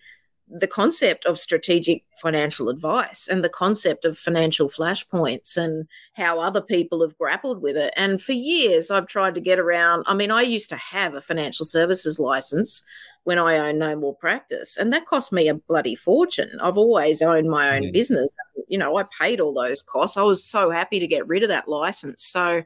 the 0.48 0.68
concept 0.68 1.26
of 1.26 1.40
strategic 1.40 2.04
financial 2.22 2.70
advice 2.70 3.28
and 3.28 3.44
the 3.44 3.50
concept 3.50 4.06
of 4.06 4.18
financial 4.18 4.70
flashpoints 4.70 5.58
and 5.58 5.88
how 6.14 6.40
other 6.40 6.62
people 6.62 7.02
have 7.02 7.18
grappled 7.18 7.62
with 7.62 7.76
it. 7.76 7.94
And 7.98 8.22
for 8.22 8.34
years, 8.34 8.92
I've 8.92 9.08
tried 9.08 9.36
to 9.36 9.42
get 9.42 9.58
around. 9.58 10.04
I 10.08 10.14
mean, 10.14 10.32
I 10.32 10.42
used 10.42 10.70
to 10.70 10.76
have 10.76 11.16
a 11.16 11.22
financial 11.22 11.66
services 11.66 12.20
license 12.20 12.84
when 13.24 13.40
I 13.40 13.58
owned 13.58 13.80
No 13.80 13.96
More 13.96 14.16
Practice, 14.16 14.78
and 14.78 14.94
that 14.94 15.08
cost 15.08 15.34
me 15.34 15.48
a 15.48 15.56
bloody 15.56 15.96
fortune. 15.96 16.52
I've 16.62 16.78
always 16.78 17.24
owned 17.24 17.50
my 17.50 17.76
own 17.76 17.86
mm. 17.86 17.94
business. 17.94 18.30
You 18.68 18.78
know, 18.78 18.98
I 18.98 19.06
paid 19.20 19.42
all 19.42 19.54
those 19.54 19.82
costs. 19.82 20.16
I 20.16 20.22
was 20.22 20.44
so 20.44 20.70
happy 20.70 21.00
to 21.00 21.08
get 21.08 21.28
rid 21.28 21.42
of 21.42 21.50
that 21.50 21.68
license. 21.68 22.24
So, 22.24 22.62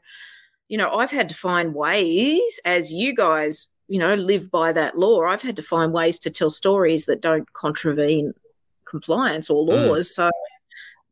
you 0.67 0.77
know, 0.77 0.93
I've 0.93 1.12
had 1.12 1.29
to 1.29 1.36
find 1.36 1.74
ways, 1.74 2.59
as 2.65 2.91
you 2.91 3.15
guys 3.15 3.67
you 3.89 4.00
know, 4.00 4.15
live 4.15 4.50
by 4.51 4.72
that 4.72 4.98
law. 4.98 5.24
I've 5.24 5.41
had 5.41 5.55
to 5.58 5.63
find 5.63 5.91
ways 5.91 6.19
to 6.19 6.29
tell 6.29 6.50
stories 6.50 7.08
that 7.08 7.22
don't 7.22 7.51
contravene 7.53 8.34
compliance 8.86 9.50
or 9.50 9.65
mm. 9.65 9.88
laws. 9.88 10.08
Mm. 10.08 10.12
So 10.12 10.31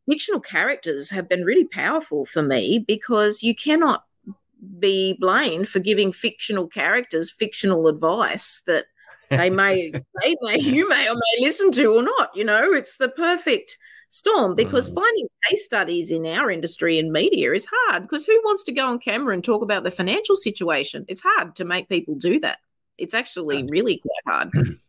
fictional 0.09 0.39
characters 0.39 1.09
have 1.09 1.27
been 1.27 1.43
really 1.43 1.65
powerful 1.65 2.25
for 2.25 2.41
me 2.41 2.79
because 2.79 3.43
you 3.43 3.55
cannot 3.55 4.03
be 4.79 5.17
blamed 5.19 5.67
for 5.67 5.79
giving 5.79 6.11
fictional 6.11 6.67
characters 6.67 7.29
fictional 7.29 7.87
advice 7.87 8.63
that 8.65 8.85
they 9.29 9.51
may 9.51 9.91
they 10.23 10.35
may 10.41 10.59
you 10.59 10.89
may 10.89 11.07
or 11.07 11.13
may 11.13 11.45
listen 11.45 11.71
to 11.71 11.85
or 11.95 12.01
not 12.01 12.31
you 12.35 12.43
know 12.43 12.73
it's 12.73 12.97
the 12.97 13.09
perfect 13.09 13.77
storm 14.09 14.55
because 14.55 14.89
mm. 14.89 14.95
finding 14.95 15.27
case 15.47 15.63
studies 15.63 16.11
in 16.11 16.25
our 16.25 16.49
industry 16.49 16.97
and 16.97 17.11
media 17.11 17.51
is 17.51 17.67
hard 17.71 18.01
because 18.03 18.25
who 18.25 18.39
wants 18.45 18.63
to 18.63 18.71
go 18.71 18.87
on 18.87 18.97
camera 18.97 19.33
and 19.33 19.43
talk 19.43 19.61
about 19.61 19.83
the 19.83 19.91
financial 19.91 20.35
situation 20.35 21.05
it's 21.07 21.21
hard 21.21 21.55
to 21.55 21.65
make 21.65 21.87
people 21.87 22.15
do 22.15 22.39
that 22.39 22.57
it's 22.97 23.13
actually 23.13 23.63
really 23.69 24.01
quite 24.01 24.33
hard. 24.33 24.51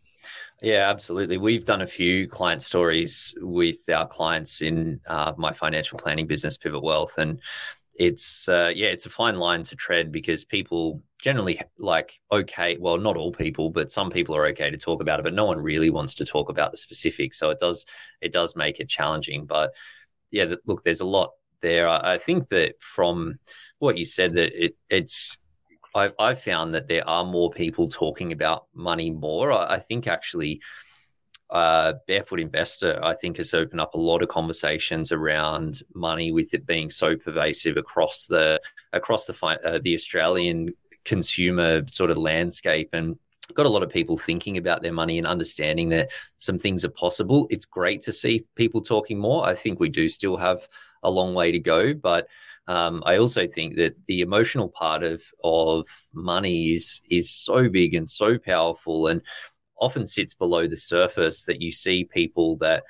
Yeah, 0.60 0.90
absolutely. 0.90 1.38
We've 1.38 1.64
done 1.64 1.82
a 1.82 1.86
few 1.86 2.26
client 2.26 2.62
stories 2.62 3.32
with 3.40 3.76
our 3.88 4.08
clients 4.08 4.60
in 4.60 5.00
uh, 5.06 5.32
my 5.36 5.52
financial 5.52 5.98
planning 5.98 6.26
business, 6.26 6.58
Pivot 6.58 6.82
Wealth, 6.82 7.16
and 7.16 7.40
it's 7.94 8.48
uh, 8.48 8.72
yeah, 8.74 8.88
it's 8.88 9.06
a 9.06 9.10
fine 9.10 9.36
line 9.36 9.62
to 9.64 9.76
tread 9.76 10.10
because 10.10 10.44
people 10.44 11.02
generally 11.22 11.60
like 11.78 12.20
okay, 12.32 12.76
well, 12.78 12.98
not 12.98 13.16
all 13.16 13.32
people, 13.32 13.70
but 13.70 13.90
some 13.90 14.10
people 14.10 14.34
are 14.34 14.46
okay 14.46 14.70
to 14.70 14.76
talk 14.76 15.00
about 15.00 15.20
it, 15.20 15.24
but 15.24 15.34
no 15.34 15.44
one 15.44 15.60
really 15.60 15.90
wants 15.90 16.14
to 16.14 16.24
talk 16.24 16.48
about 16.48 16.72
the 16.72 16.76
specifics. 16.78 17.38
So 17.38 17.50
it 17.50 17.60
does 17.60 17.86
it 18.20 18.32
does 18.32 18.56
make 18.56 18.80
it 18.80 18.88
challenging. 18.88 19.46
But 19.46 19.72
yeah, 20.32 20.54
look, 20.66 20.82
there's 20.82 21.00
a 21.00 21.06
lot 21.06 21.30
there. 21.60 21.88
I 21.88 22.18
think 22.18 22.48
that 22.48 22.82
from 22.82 23.38
what 23.78 23.96
you 23.96 24.04
said 24.04 24.34
that 24.34 24.64
it, 24.64 24.76
it's 24.90 25.38
I've, 25.94 26.14
I've 26.18 26.40
found 26.40 26.74
that 26.74 26.88
there 26.88 27.08
are 27.08 27.24
more 27.24 27.50
people 27.50 27.88
talking 27.88 28.32
about 28.32 28.66
money 28.74 29.10
more. 29.10 29.52
I, 29.52 29.74
I 29.74 29.78
think 29.78 30.06
actually, 30.06 30.60
uh, 31.50 31.94
Barefoot 32.06 32.40
Investor, 32.40 33.00
I 33.02 33.14
think, 33.14 33.38
has 33.38 33.54
opened 33.54 33.80
up 33.80 33.94
a 33.94 33.98
lot 33.98 34.22
of 34.22 34.28
conversations 34.28 35.12
around 35.12 35.82
money, 35.94 36.30
with 36.30 36.52
it 36.52 36.66
being 36.66 36.90
so 36.90 37.16
pervasive 37.16 37.76
across 37.76 38.26
the 38.26 38.60
across 38.92 39.26
the 39.26 39.46
uh, 39.64 39.78
the 39.82 39.94
Australian 39.94 40.74
consumer 41.04 41.86
sort 41.86 42.10
of 42.10 42.18
landscape, 42.18 42.90
and 42.92 43.18
got 43.54 43.64
a 43.64 43.70
lot 43.70 43.82
of 43.82 43.88
people 43.88 44.18
thinking 44.18 44.58
about 44.58 44.82
their 44.82 44.92
money 44.92 45.16
and 45.16 45.26
understanding 45.26 45.88
that 45.88 46.10
some 46.36 46.58
things 46.58 46.84
are 46.84 46.90
possible. 46.90 47.46
It's 47.48 47.64
great 47.64 48.02
to 48.02 48.12
see 48.12 48.44
people 48.54 48.82
talking 48.82 49.18
more. 49.18 49.46
I 49.46 49.54
think 49.54 49.80
we 49.80 49.88
do 49.88 50.08
still 50.10 50.36
have 50.36 50.68
a 51.02 51.10
long 51.10 51.32
way 51.32 51.50
to 51.52 51.58
go, 51.58 51.94
but 51.94 52.28
um, 52.68 53.02
I 53.06 53.16
also 53.16 53.46
think 53.46 53.76
that 53.76 53.96
the 54.06 54.20
emotional 54.20 54.68
part 54.68 55.02
of 55.02 55.22
of 55.42 55.86
money 56.12 56.74
is 56.74 57.00
is 57.10 57.30
so 57.30 57.68
big 57.70 57.94
and 57.94 58.08
so 58.08 58.38
powerful, 58.38 59.06
and 59.06 59.22
often 59.80 60.04
sits 60.04 60.34
below 60.34 60.68
the 60.68 60.76
surface. 60.76 61.44
That 61.44 61.62
you 61.62 61.72
see 61.72 62.04
people 62.04 62.58
that 62.58 62.84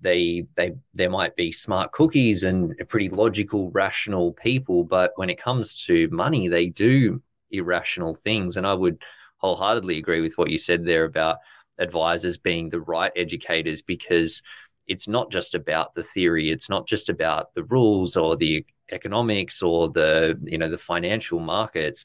they 0.00 0.46
they 0.56 0.72
there 0.94 1.10
might 1.10 1.36
be 1.36 1.52
smart 1.52 1.92
cookies 1.92 2.42
and 2.42 2.74
pretty 2.88 3.10
logical, 3.10 3.70
rational 3.70 4.32
people, 4.32 4.82
but 4.82 5.12
when 5.16 5.28
it 5.28 5.40
comes 5.40 5.84
to 5.84 6.08
money, 6.10 6.48
they 6.48 6.68
do 6.68 7.22
irrational 7.50 8.14
things. 8.14 8.56
And 8.56 8.66
I 8.66 8.74
would 8.74 9.02
wholeheartedly 9.38 9.98
agree 9.98 10.22
with 10.22 10.38
what 10.38 10.50
you 10.50 10.58
said 10.58 10.84
there 10.86 11.04
about 11.04 11.36
advisors 11.78 12.38
being 12.38 12.70
the 12.70 12.80
right 12.80 13.12
educators 13.14 13.82
because 13.82 14.42
it's 14.86 15.06
not 15.06 15.30
just 15.30 15.54
about 15.54 15.94
the 15.94 16.02
theory 16.02 16.50
it's 16.50 16.68
not 16.68 16.88
just 16.88 17.08
about 17.08 17.54
the 17.54 17.62
rules 17.64 18.16
or 18.16 18.36
the 18.36 18.66
economics 18.92 19.62
or 19.62 19.90
the 19.90 20.38
you 20.44 20.58
know 20.58 20.68
the 20.68 20.78
financial 20.78 21.38
markets 21.38 22.04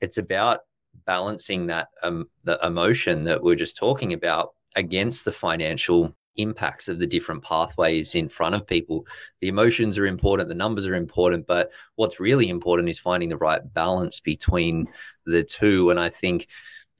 it's 0.00 0.18
about 0.18 0.60
balancing 1.06 1.66
that 1.66 1.88
um, 2.02 2.28
the 2.44 2.58
emotion 2.64 3.24
that 3.24 3.42
we're 3.42 3.54
just 3.54 3.76
talking 3.76 4.12
about 4.12 4.54
against 4.76 5.24
the 5.24 5.32
financial 5.32 6.14
impacts 6.36 6.88
of 6.88 6.98
the 6.98 7.06
different 7.06 7.42
pathways 7.42 8.14
in 8.14 8.28
front 8.28 8.54
of 8.54 8.66
people. 8.66 9.06
The 9.40 9.48
emotions 9.48 9.98
are 9.98 10.06
important 10.06 10.48
the 10.48 10.54
numbers 10.54 10.86
are 10.86 10.94
important 10.94 11.46
but 11.46 11.70
what's 11.96 12.20
really 12.20 12.48
important 12.48 12.88
is 12.88 12.98
finding 12.98 13.28
the 13.28 13.36
right 13.36 13.60
balance 13.74 14.20
between 14.20 14.88
the 15.26 15.44
two. 15.44 15.90
And 15.90 16.00
i 16.00 16.08
think 16.08 16.48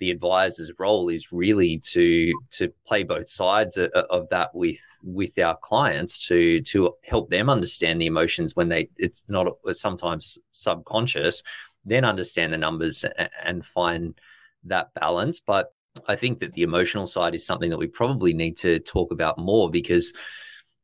the 0.01 0.11
advisor's 0.11 0.73
role 0.79 1.09
is 1.09 1.31
really 1.31 1.79
to 1.79 2.33
to 2.51 2.73
play 2.87 3.05
both 3.05 3.29
sides 3.29 3.77
of, 3.77 3.91
of, 3.91 4.29
that 4.31 4.53
with 4.55 4.81
with 5.05 5.39
our 5.39 5.57
clients 5.57 6.19
to 6.27 6.61
to 6.63 6.95
help 7.05 7.31
them 7.31 7.49
understand 7.49 8.01
the 8.01 8.07
emotions 8.07 8.57
when 8.57 8.69
they 8.69 8.89
it's 8.97 9.25
not 9.29 9.47
sometimes 9.71 10.39
subconscious 10.51 11.43
then 11.85 12.05
understand 12.05 12.53
the 12.53 12.59
numbers 12.59 13.05
and, 13.05 13.31
and 13.45 13.65
find 13.65 14.21
that 14.65 14.93
balance. 14.95 15.41
But 15.41 15.73
i 16.09 16.17
think 16.17 16.39
that 16.39 16.53
the 16.53 16.63
emotional 16.63 17.07
side 17.07 17.35
is 17.35 17.45
something 17.45 17.69
that 17.71 17.79
we 17.79 17.87
probably 17.87 18.33
need 18.33 18.57
to 18.57 18.79
talk 18.79 19.11
about 19.13 19.39
more 19.39 19.69
because 19.69 20.13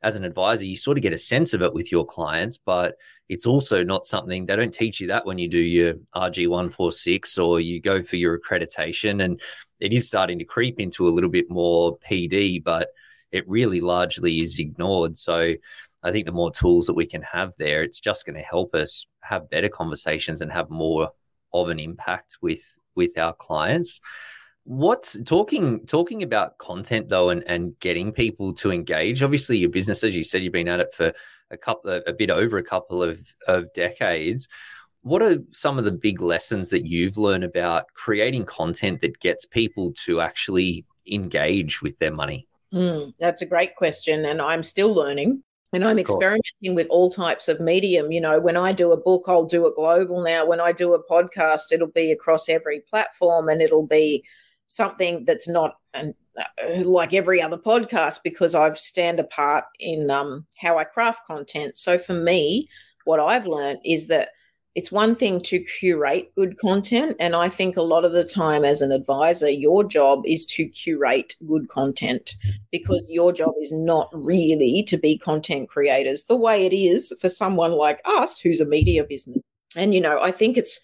as 0.07 0.17
an 0.17 0.25
advisor 0.25 0.65
you 0.65 0.77
sort 0.77 0.97
of 0.97 1.03
get 1.03 1.13
a 1.13 1.19
sense 1.19 1.53
of 1.53 1.63
it 1.63 1.75
with 1.75 1.91
your 1.91 2.07
clients 2.07 2.57
but 2.57 2.97
it's 3.29 3.47
also 3.47 3.83
not 3.83 4.07
something 4.07 4.47
they 4.47 4.57
don't 4.57 4.73
teach 4.73 5.01
you 5.01 5.09
that 5.09 5.27
when 5.27 5.39
you 5.39 5.49
do 5.49 5.59
your 5.59 5.95
RG146 6.15 7.45
or 7.45 7.61
you 7.61 7.81
go 7.81 8.03
for 8.03 8.17
your 8.17 8.39
accreditation. 8.39 9.25
And 9.25 9.41
it 9.81 9.93
is 9.93 10.07
starting 10.07 10.39
to 10.39 10.45
creep 10.45 10.79
into 10.79 11.09
a 11.09 11.11
little 11.11 11.31
bit 11.31 11.51
more 11.51 11.99
PD, 11.99 12.63
but 12.63 12.89
it 13.33 13.49
really 13.49 13.81
largely 13.81 14.41
is 14.41 14.59
ignored. 14.59 15.17
So 15.17 15.55
I 16.03 16.13
think 16.13 16.27
the 16.27 16.33
more 16.33 16.53
tools 16.53 16.87
that 16.87 16.95
we 16.95 17.07
can 17.07 17.23
have 17.23 17.55
there, 17.59 17.83
it's 17.83 18.01
just 18.01 18.25
going 18.25 18.37
to 18.37 18.43
help 18.43 18.75
us 18.75 19.07
have 19.23 19.51
better 19.51 19.69
conversations 19.69 20.41
and 20.41 20.53
have 20.53 20.71
more 20.71 21.11
of 21.53 21.69
an 21.69 21.79
impact 21.79 22.37
with 22.41 22.63
with 22.95 23.19
our 23.19 23.35
clients. 23.35 24.01
What's 24.67 25.17
talking 25.23 25.87
talking 25.87 26.25
about 26.25 26.59
content 26.59 27.09
though 27.09 27.31
and, 27.31 27.45
and 27.45 27.79
getting 27.79 28.11
people 28.11 28.53
to 28.55 28.73
engage? 28.73 29.23
Obviously, 29.23 29.59
your 29.59 29.71
business, 29.71 30.03
as 30.03 30.17
you 30.17 30.25
said, 30.25 30.43
you've 30.43 30.53
been 30.53 30.67
at 30.67 30.81
it 30.81 30.93
for 30.93 31.13
a 31.53 31.57
couple 31.57 32.03
a 32.05 32.13
bit 32.13 32.31
over 32.31 32.59
a 32.59 32.65
couple 32.65 33.01
of, 33.01 33.33
of 33.47 33.73
decades. 33.75 34.49
What 35.03 35.23
are 35.23 35.39
some 35.53 35.79
of 35.79 35.85
the 35.85 35.93
big 35.93 36.21
lessons 36.21 36.71
that 36.71 36.85
you've 36.85 37.17
learned 37.17 37.45
about 37.45 37.85
creating 37.95 38.45
content 38.47 39.03
that 39.03 39.21
gets 39.21 39.47
people 39.47 39.93
to 40.05 40.21
actually 40.21 40.85
engage 41.07 41.81
with 41.81 41.97
their 41.99 42.13
money? 42.13 42.49
Mm, 42.75 43.15
that's 43.21 43.43
a 43.43 43.47
great 43.47 43.77
question 43.77 44.25
and 44.25 44.43
i'm 44.43 44.65
still 44.65 44.93
learning 44.93 45.45
and 45.73 45.85
i'm 45.85 46.01
experimenting 46.01 46.75
with 46.75 46.89
all 46.89 47.09
types 47.09 47.47
of 47.47 47.61
medium. 47.61 48.11
You 48.11 48.21
know 48.21 48.41
when 48.41 48.57
i 48.57 48.73
do 48.73 48.91
a 48.91 48.97
book 48.97 49.27
i'll 49.29 49.45
do 49.45 49.69
it 49.69 49.77
global 49.77 50.25
now. 50.25 50.45
When 50.45 50.61
i 50.61 50.73
do 50.73 50.93
a 50.93 51.03
podcast 51.09 51.71
it'll 51.71 51.87
be 51.87 52.11
across 52.11 52.49
every 52.49 52.81
platform 52.81 53.49
and 53.49 53.63
it'll 53.63 53.87
be 53.87 54.25
something 54.67 55.25
that's 55.25 55.49
not 55.49 55.77
an 55.95 56.15
uh, 56.39 56.83
like 56.85 57.15
every 57.15 57.41
other 57.41 57.57
podcast 57.57 58.19
because 58.23 58.55
I've 58.55 58.79
stand 58.79 59.19
apart 59.19 59.65
in 59.79 60.11
um, 60.11 60.45
how 60.59 60.77
I 60.77 60.85
craft 60.85 61.27
content. 61.27 61.77
So 61.77 61.97
for 61.97 62.13
me, 62.13 62.69
what 63.05 63.21
I've 63.21 63.47
learned 63.47 63.79
is 63.85 64.09
that 64.09 64.31
it's 64.75 64.93
one 64.93 65.15
thing 65.15 65.41
to 65.41 65.59
curate 65.61 66.31
good 66.35 66.59
content. 66.59 67.17
And 67.19 67.35
I 67.35 67.49
think 67.49 67.79
a 67.79 67.83
lot 67.83 68.05
of 68.05 68.13
the 68.13 68.25
time, 68.25 68.63
as 68.63 68.83
an 68.83 68.93
advisor, 68.93 69.49
your 69.49 69.83
job 69.83 70.21
is 70.27 70.45
to 70.49 70.69
curate 70.69 71.35
good 71.47 71.69
content 71.69 72.35
because 72.71 73.07
your 73.09 73.33
job 73.33 73.55
is 73.63 73.73
not 73.73 74.11
really 74.13 74.85
to 74.89 74.99
be 74.99 75.17
content 75.17 75.71
creators 75.71 76.25
the 76.25 76.37
way 76.37 76.67
it 76.67 76.75
is 76.75 77.15
for 77.19 77.31
someone 77.31 77.73
like 77.73 78.03
us 78.05 78.39
who's 78.39 78.61
a 78.61 78.67
media 78.67 79.03
business. 79.03 79.51
And, 79.75 79.95
you 79.95 80.01
know, 80.03 80.21
I 80.21 80.31
think 80.31 80.59
it's 80.59 80.79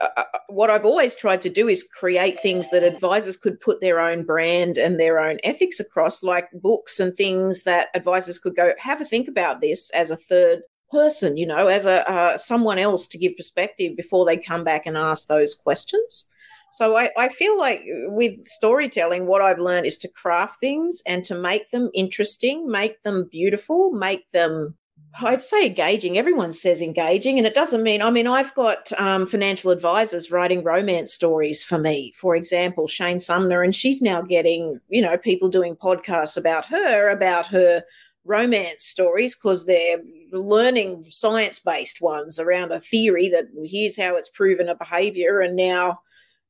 uh, 0.00 0.08
uh, 0.16 0.24
what 0.48 0.70
I've 0.70 0.84
always 0.84 1.14
tried 1.14 1.42
to 1.42 1.48
do 1.48 1.68
is 1.68 1.82
create 1.82 2.40
things 2.40 2.70
that 2.70 2.82
advisors 2.82 3.36
could 3.36 3.60
put 3.60 3.80
their 3.80 4.00
own 4.00 4.24
brand 4.24 4.78
and 4.78 4.98
their 4.98 5.20
own 5.20 5.38
ethics 5.44 5.78
across, 5.80 6.22
like 6.22 6.48
books 6.52 7.00
and 7.00 7.14
things 7.14 7.64
that 7.64 7.88
advisors 7.94 8.38
could 8.38 8.56
go 8.56 8.72
have 8.78 9.00
a 9.00 9.04
think 9.04 9.28
about 9.28 9.60
this 9.60 9.90
as 9.90 10.10
a 10.10 10.16
third 10.16 10.62
person, 10.90 11.36
you 11.36 11.46
know, 11.46 11.68
as 11.68 11.86
a 11.86 12.08
uh, 12.10 12.36
someone 12.36 12.78
else 12.78 13.06
to 13.08 13.18
give 13.18 13.36
perspective 13.36 13.96
before 13.96 14.24
they 14.24 14.36
come 14.36 14.64
back 14.64 14.86
and 14.86 14.96
ask 14.96 15.28
those 15.28 15.54
questions. 15.54 16.26
So 16.72 16.96
I, 16.96 17.10
I 17.18 17.28
feel 17.28 17.58
like 17.58 17.82
with 18.06 18.46
storytelling, 18.46 19.26
what 19.26 19.42
I've 19.42 19.58
learned 19.58 19.86
is 19.86 19.98
to 19.98 20.08
craft 20.08 20.60
things 20.60 21.02
and 21.04 21.24
to 21.24 21.34
make 21.34 21.70
them 21.70 21.90
interesting, 21.94 22.68
make 22.70 23.02
them 23.02 23.28
beautiful, 23.30 23.90
make 23.90 24.30
them 24.30 24.76
I'd 25.18 25.42
say 25.42 25.66
engaging. 25.66 26.16
Everyone 26.16 26.52
says 26.52 26.80
engaging, 26.80 27.38
and 27.38 27.46
it 27.46 27.54
doesn't 27.54 27.82
mean. 27.82 28.00
I 28.00 28.10
mean, 28.10 28.26
I've 28.26 28.54
got 28.54 28.92
um, 28.98 29.26
financial 29.26 29.70
advisors 29.70 30.30
writing 30.30 30.62
romance 30.62 31.12
stories 31.12 31.64
for 31.64 31.78
me. 31.78 32.12
For 32.16 32.36
example, 32.36 32.86
Shane 32.86 33.18
Sumner, 33.18 33.62
and 33.62 33.74
she's 33.74 34.00
now 34.00 34.22
getting 34.22 34.80
you 34.88 35.02
know 35.02 35.16
people 35.16 35.48
doing 35.48 35.74
podcasts 35.74 36.36
about 36.36 36.64
her 36.66 37.10
about 37.10 37.46
her 37.48 37.82
romance 38.24 38.84
stories 38.84 39.34
because 39.34 39.66
they're 39.66 39.98
learning 40.32 41.02
science 41.02 41.58
based 41.58 42.00
ones 42.00 42.38
around 42.38 42.70
a 42.70 42.80
theory 42.80 43.28
that 43.30 43.46
here's 43.64 43.96
how 43.96 44.16
it's 44.16 44.28
proven 44.28 44.68
a 44.68 44.76
behavior, 44.76 45.40
and 45.40 45.56
now 45.56 45.98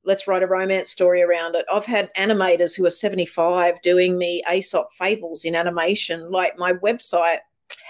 let's 0.04 0.26
write 0.26 0.42
a 0.42 0.46
romance 0.46 0.90
story 0.90 1.22
around 1.22 1.54
it. 1.54 1.64
I've 1.72 1.86
had 1.86 2.12
animators 2.14 2.76
who 2.76 2.86
are 2.86 2.90
75 2.90 3.80
doing 3.80 4.18
me 4.18 4.42
Aesop 4.50 4.92
fables 4.92 5.44
in 5.44 5.54
animation. 5.54 6.30
Like 6.30 6.58
my 6.58 6.72
website 6.74 7.38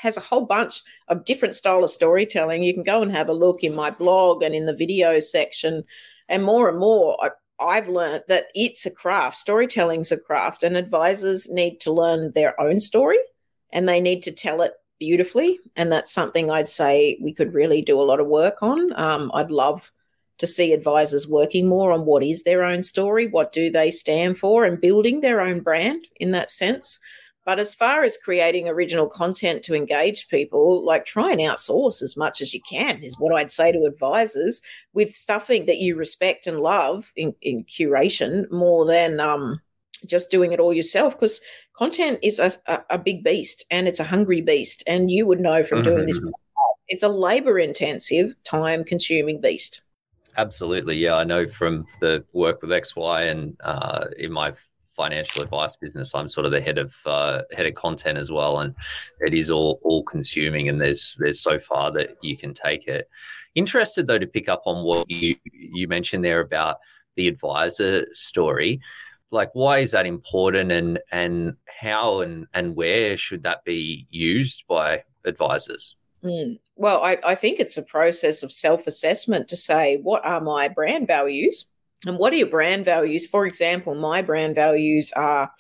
has 0.01 0.17
a 0.17 0.21
whole 0.21 0.47
bunch 0.47 0.83
of 1.09 1.25
different 1.25 1.55
style 1.55 1.85
of 1.85 1.91
storytelling. 1.91 2.63
You 2.63 2.75
can 2.75 2.83
go 2.83 3.03
and 3.03 3.13
have 3.13 3.29
a 3.29 3.35
look 3.35 3.63
in 3.63 3.75
my 3.75 3.91
blog 3.91 4.43
and 4.43 4.55
in 4.55 4.67
the 4.67 4.77
video 4.77 5.19
section. 5.21 5.85
And 6.29 6.45
more 6.45 6.69
and 6.69 6.79
more, 6.79 7.17
I, 7.23 7.31
I've 7.63 7.89
learned 7.89 8.25
that 8.29 8.47
it's 8.55 8.87
a 8.87 8.91
craft. 8.91 9.37
Storytelling's 9.37 10.13
a 10.13 10.17
craft, 10.17 10.63
and 10.63 10.77
advisors 10.77 11.51
need 11.51 11.81
to 11.81 11.93
learn 11.93 12.33
their 12.33 12.59
own 12.61 12.81
story 12.81 13.19
and 13.73 13.89
they 13.89 14.01
need 14.01 14.23
to 14.25 14.33
tell 14.33 14.63
it 14.63 14.73
beautifully. 14.99 15.59
And 15.77 15.91
that's 15.91 16.13
something 16.13 16.51
I'd 16.51 16.69
say 16.69 17.19
we 17.23 17.33
could 17.33 17.55
really 17.55 17.83
do 17.83 18.01
a 18.01 18.03
lot 18.03 18.21
of 18.21 18.27
work 18.27 18.63
on. 18.63 18.93
Um, 18.99 19.31
I'd 19.35 19.51
love 19.51 19.91
to 20.39 20.47
see 20.47 20.73
advisors 20.73 21.29
working 21.29 21.69
more 21.69 21.93
on 21.93 22.07
what 22.07 22.23
is 22.23 22.43
their 22.43 22.65
own 22.65 22.83
story, 22.83 23.27
what 23.27 23.53
do 23.53 23.71
they 23.71 23.91
stand 23.91 24.39
for, 24.39 24.65
and 24.65 24.81
building 24.81 25.21
their 25.21 25.41
own 25.41 25.61
brand 25.61 26.07
in 26.17 26.33
that 26.33 26.51
sense. 26.51 26.99
But 27.51 27.59
as 27.59 27.75
far 27.75 28.05
as 28.05 28.17
creating 28.17 28.69
original 28.69 29.09
content 29.09 29.65
to 29.65 29.75
engage 29.75 30.29
people, 30.29 30.85
like 30.85 31.05
try 31.05 31.33
and 31.33 31.41
outsource 31.41 32.01
as 32.01 32.17
much 32.17 32.41
as 32.41 32.55
you 32.55 32.61
can, 32.61 33.03
is 33.03 33.19
what 33.19 33.35
I'd 33.35 33.51
say 33.51 33.73
to 33.73 33.87
advisors 33.87 34.63
with 34.93 35.13
stuffing 35.13 35.65
that 35.65 35.79
you 35.79 35.97
respect 35.97 36.47
and 36.47 36.61
love 36.61 37.13
in, 37.17 37.35
in 37.43 37.65
curation 37.65 38.49
more 38.53 38.87
than 38.87 39.19
um, 39.19 39.61
just 40.07 40.31
doing 40.31 40.53
it 40.53 40.61
all 40.61 40.73
yourself. 40.73 41.17
Because 41.17 41.41
content 41.73 42.21
is 42.23 42.39
a, 42.39 42.53
a, 42.69 42.85
a, 42.91 42.99
big 42.99 43.25
beast 43.25 43.65
and 43.69 43.89
it's 43.89 43.99
a 43.99 44.05
hungry 44.05 44.43
beast. 44.43 44.85
And 44.87 45.11
you 45.11 45.27
would 45.27 45.41
know 45.41 45.65
from 45.65 45.83
mm-hmm. 45.83 45.91
doing 45.91 46.07
this, 46.07 46.25
it's 46.87 47.03
a 47.03 47.09
labor 47.09 47.59
intensive, 47.59 48.37
time 48.45 48.85
consuming 48.85 49.41
beast. 49.41 49.81
Absolutely. 50.37 50.99
Yeah. 50.99 51.17
I 51.17 51.25
know 51.25 51.49
from 51.49 51.85
the 52.01 52.25
work 52.33 52.63
with 52.63 52.71
XY 52.71 53.29
and 53.29 53.57
uh, 53.65 54.05
in 54.17 54.31
my 54.31 54.53
financial 54.95 55.43
advice 55.43 55.77
business. 55.77 56.15
I'm 56.15 56.29
sort 56.29 56.47
of 56.47 56.53
the 56.53 56.61
head 56.61 56.79
of 56.79 56.95
uh, 57.07 57.43
head 57.53 57.67
of 57.67 57.75
content 57.75 58.19
as 58.19 58.31
well, 58.31 58.61
and 58.61 58.75
it 59.21 59.35
is 59.35 59.51
all 59.51 59.81
all 59.83 60.03
consuming. 60.05 60.69
And 60.69 60.81
there's 60.81 61.17
there's 61.19 61.41
so 61.41 61.59
far 61.59 61.93
that 61.93 62.17
you 62.23 62.37
can 62.37 62.55
take 62.55 62.87
it. 62.87 63.09
Interested 63.55 64.07
though 64.07 64.19
to 64.19 64.27
pick 64.27 64.49
up 64.49 64.63
on 64.67 64.85
what 64.85 65.11
you 65.11 65.37
you 65.53 65.89
mentioned 65.89 66.25
there 66.25 66.41
about 66.41 66.79
the 67.17 67.29
advisor 67.29 68.07
story. 68.13 68.81
Like, 69.33 69.51
why 69.55 69.79
is 69.79 69.93
that 69.93 70.07
important, 70.07 70.73
and 70.73 70.99
and 71.13 71.55
how 71.67 72.21
and 72.21 72.47
and 72.55 72.75
where 72.77 73.17
should 73.17 73.43
that 73.45 73.65
be 73.65 74.07
used 74.11 74.65
by 74.69 75.05
advisors? 75.25 75.97
Mm. 76.25 76.59
Well, 76.77 77.03
I, 77.03 77.19
I 77.25 77.35
think 77.35 77.61
it's 77.61 77.77
a 77.77 77.83
process 77.83 78.43
of 78.43 78.53
self 78.53 78.87
assessment 78.87 79.49
to 79.49 79.57
say 79.57 79.99
what 80.03 80.25
are 80.25 80.41
my 80.41 80.69
brand 80.69 81.07
values 81.07 81.71
and 82.07 82.19
what 82.19 82.33
are 82.33 82.37
your 82.37 82.49
brand 82.49 82.85
values? 82.85 83.27
For 83.27 83.47
example, 83.47 83.95
my 83.95 84.23
brand 84.23 84.55
values 84.55 85.13
are 85.13 85.51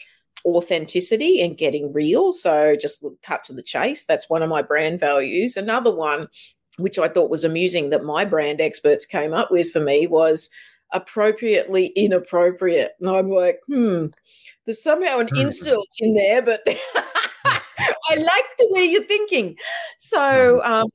authenticity 0.44 1.42
and 1.42 1.56
getting 1.56 1.92
real. 1.92 2.32
So 2.32 2.76
just 2.76 3.04
cut 3.22 3.44
to 3.44 3.52
the 3.52 3.62
chase. 3.62 4.04
That's 4.04 4.30
one 4.30 4.42
of 4.42 4.48
my 4.48 4.62
brand 4.62 5.00
values. 5.00 5.56
Another 5.56 5.94
one, 5.94 6.28
which 6.78 6.98
I 6.98 7.08
thought 7.08 7.30
was 7.30 7.44
amusing 7.44 7.90
that 7.90 8.04
my 8.04 8.24
brand 8.24 8.60
experts 8.60 9.04
came 9.04 9.34
up 9.34 9.50
with 9.50 9.70
for 9.70 9.80
me, 9.80 10.06
was 10.06 10.48
appropriately 10.92 11.86
inappropriate. 11.88 12.92
And 13.00 13.10
I'm 13.10 13.30
like, 13.30 13.60
hmm, 13.66 14.06
there's 14.64 14.82
somehow 14.82 15.18
an 15.18 15.28
hmm. 15.28 15.40
insult 15.42 15.88
in 15.98 16.14
there, 16.14 16.40
but 16.40 16.62
I 16.66 18.14
like 18.16 18.56
the 18.58 18.68
way 18.70 18.84
you're 18.84 19.04
thinking. 19.04 19.56
So, 19.98 20.60
hmm. 20.64 20.72
um, 20.72 20.88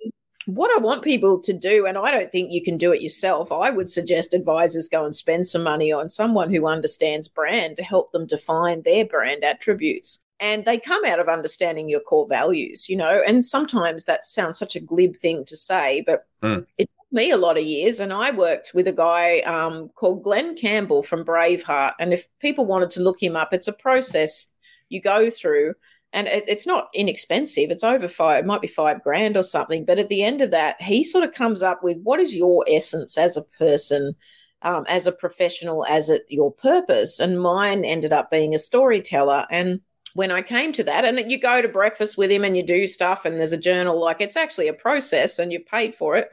what 0.45 0.71
I 0.75 0.81
want 0.81 1.03
people 1.03 1.39
to 1.39 1.53
do, 1.53 1.85
and 1.85 1.97
I 1.97 2.11
don't 2.11 2.31
think 2.31 2.51
you 2.51 2.63
can 2.63 2.77
do 2.77 2.91
it 2.91 3.01
yourself, 3.01 3.51
I 3.51 3.69
would 3.69 3.89
suggest 3.89 4.33
advisors 4.33 4.87
go 4.87 5.05
and 5.05 5.15
spend 5.15 5.47
some 5.47 5.63
money 5.63 5.91
on 5.91 6.09
someone 6.09 6.53
who 6.53 6.67
understands 6.67 7.27
brand 7.27 7.75
to 7.77 7.83
help 7.83 8.11
them 8.11 8.25
define 8.25 8.83
their 8.83 9.05
brand 9.05 9.43
attributes. 9.43 10.23
And 10.39 10.65
they 10.65 10.77
come 10.77 11.03
out 11.05 11.19
of 11.19 11.29
understanding 11.29 11.89
your 11.89 12.01
core 12.01 12.27
values, 12.27 12.89
you 12.89 12.97
know, 12.97 13.23
and 13.25 13.43
sometimes 13.43 14.05
that 14.05 14.25
sounds 14.25 14.59
such 14.59 14.75
a 14.75 14.81
glib 14.81 15.15
thing 15.15 15.45
to 15.45 15.55
say, 15.55 16.03
but 16.05 16.27
mm. 16.43 16.65
it 16.77 16.89
took 16.89 17.11
me 17.11 17.31
a 17.31 17.37
lot 17.37 17.57
of 17.57 17.63
years. 17.63 18.01
And 18.01 18.11
I 18.11 18.31
worked 18.31 18.73
with 18.73 18.87
a 18.87 18.93
guy 18.93 19.39
um, 19.41 19.89
called 19.95 20.23
Glenn 20.23 20.55
Campbell 20.55 21.03
from 21.03 21.23
Braveheart. 21.23 21.93
And 21.99 22.11
if 22.11 22.27
people 22.39 22.65
wanted 22.65 22.89
to 22.91 23.01
look 23.01 23.23
him 23.23 23.37
up, 23.37 23.53
it's 23.53 23.69
a 23.69 23.73
process 23.73 24.51
you 24.89 25.01
go 25.01 25.29
through 25.29 25.73
and 26.15 26.27
it, 26.27 26.45
it's 26.47 26.65
not 26.65 26.87
inexpensive. 26.93 27.69
It's 27.69 27.83
over 27.83 28.07
five, 28.07 28.39
it 28.39 28.47
might 28.47 28.61
be 28.61 28.67
five 28.67 29.03
grand 29.03 29.35
or 29.35 29.43
something. 29.43 29.83
But 29.83 29.99
at 29.99 30.07
the 30.07 30.23
end 30.23 30.41
of 30.41 30.49
that, 30.51 30.81
he 30.81 31.03
sort 31.03 31.25
of 31.25 31.33
comes 31.33 31.61
up 31.61 31.83
with 31.83 31.97
what 32.03 32.21
is 32.21 32.33
your 32.33 32.63
essence 32.69 33.17
as 33.17 33.35
a 33.35 33.43
person, 33.59 34.15
um, 34.61 34.85
as 34.87 35.07
a 35.07 35.11
professional, 35.11 35.85
as 35.85 36.09
a, 36.09 36.21
your 36.29 36.53
purpose. 36.53 37.19
And 37.19 37.41
mine 37.41 37.83
ended 37.83 38.13
up 38.13 38.31
being 38.31 38.55
a 38.55 38.59
storyteller. 38.59 39.45
And 39.51 39.81
when 40.13 40.31
I 40.31 40.41
came 40.41 40.71
to 40.71 40.83
that, 40.85 41.03
and 41.03 41.29
you 41.29 41.37
go 41.37 41.61
to 41.61 41.67
breakfast 41.67 42.17
with 42.17 42.31
him 42.31 42.45
and 42.45 42.55
you 42.55 42.63
do 42.63 42.87
stuff, 42.87 43.25
and 43.25 43.37
there's 43.37 43.51
a 43.51 43.57
journal, 43.57 43.99
like 43.99 44.21
it's 44.21 44.37
actually 44.37 44.69
a 44.69 44.73
process 44.73 45.37
and 45.37 45.51
you're 45.51 45.61
paid 45.61 45.93
for 45.93 46.15
it. 46.15 46.29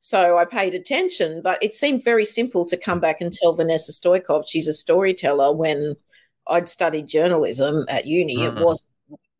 So 0.00 0.38
I 0.38 0.46
paid 0.46 0.74
attention, 0.74 1.42
but 1.42 1.62
it 1.62 1.74
seemed 1.74 2.02
very 2.02 2.24
simple 2.24 2.64
to 2.66 2.76
come 2.76 3.00
back 3.00 3.20
and 3.20 3.30
tell 3.30 3.54
Vanessa 3.54 3.92
Stoikov 3.92 4.44
she's 4.46 4.68
a 4.68 4.72
storyteller 4.72 5.54
when 5.54 5.94
I'd 6.46 6.68
studied 6.68 7.08
journalism 7.08 7.84
at 7.88 8.06
uni. 8.06 8.38
Mm-hmm. 8.38 8.58
It 8.58 8.64
was 8.64 8.88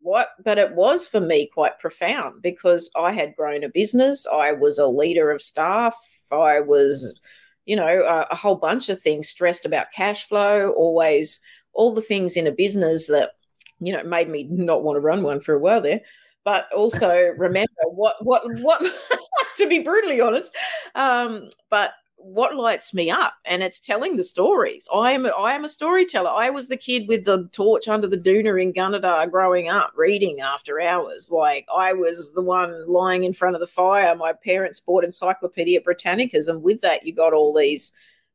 what, 0.07 0.29
but 0.45 0.57
it 0.57 0.75
was 0.75 1.07
for 1.07 1.21
me 1.21 1.47
quite 1.47 1.81
profound 1.81 2.41
because 2.41 2.91
I 2.97 3.13
had 3.13 3.35
grown 3.35 3.65
a 3.65 3.69
business. 3.69 4.27
I 4.27 4.53
was 4.53 4.79
a 4.79 4.87
leader 4.87 5.33
of 5.33 5.43
staff. 5.43 5.97
I 6.31 6.61
was, 6.61 7.21
you 7.65 7.75
know, 7.75 8.03
a, 8.03 8.27
a 8.31 8.37
whole 8.37 8.55
bunch 8.55 8.89
of 8.89 9.03
things, 9.03 9.29
stressed 9.29 9.67
about 9.67 9.93
cash 9.93 10.25
flow, 10.29 10.71
always 10.71 11.41
all 11.73 11.93
the 11.93 12.01
things 12.01 12.37
in 12.37 12.47
a 12.47 12.53
business 12.53 13.09
that, 13.09 13.33
you 13.81 13.93
know, 13.93 14.05
made 14.05 14.29
me 14.29 14.45
not 14.49 14.85
want 14.85 14.97
to 14.97 15.01
run 15.01 15.25
one 15.25 15.41
for 15.41 15.55
a 15.55 15.59
while 15.59 15.81
there 15.81 16.01
but 16.45 16.73
also 16.73 17.31
remember 17.37 17.69
what 17.91 18.25
what 18.25 18.43
what 18.61 18.81
to 19.57 19.69
be 19.69 19.81
brutally 19.81 20.21
honest 20.21 20.57
um, 20.95 21.49
but 21.69 21.93
what 22.27 22.57
lights 22.57 22.93
me 22.93 23.09
up 23.09 23.35
and 23.45 23.63
it's 23.63 23.79
telling 23.79 24.17
the 24.17 24.25
stories. 24.25 24.89
I 24.93 25.13
am 25.13 25.27
i 25.39 25.55
am 25.55 25.65
a 25.65 25.69
storyteller. 25.69 26.31
I 26.31 26.51
was 26.51 26.69
the 26.69 26.77
kid 26.77 27.07
with 27.07 27.25
the 27.25 27.49
torch 27.53 27.87
under 27.89 28.07
the 28.07 28.19
doona 28.19 28.61
in 28.61 28.73
gunnedah 28.73 29.31
growing 29.31 29.69
up 29.69 29.93
reading 29.95 30.41
after 30.41 30.81
hours. 30.81 31.31
Like 31.31 31.67
i 31.75 31.93
was 31.93 32.33
the 32.35 32.43
one 32.43 32.87
lying 32.89 33.25
in 33.25 33.33
front 33.33 33.55
of 33.55 33.61
the 33.61 33.67
fire. 33.67 34.15
My 34.17 34.33
parents 34.33 34.81
bought 34.81 35.05
encyclopedia 35.05 35.81
britannicas 35.81 36.49
and 36.49 36.63
with 36.63 36.81
that 36.81 37.07
you 37.07 37.15
got 37.15 37.33
all 37.33 37.55
these 37.55 37.93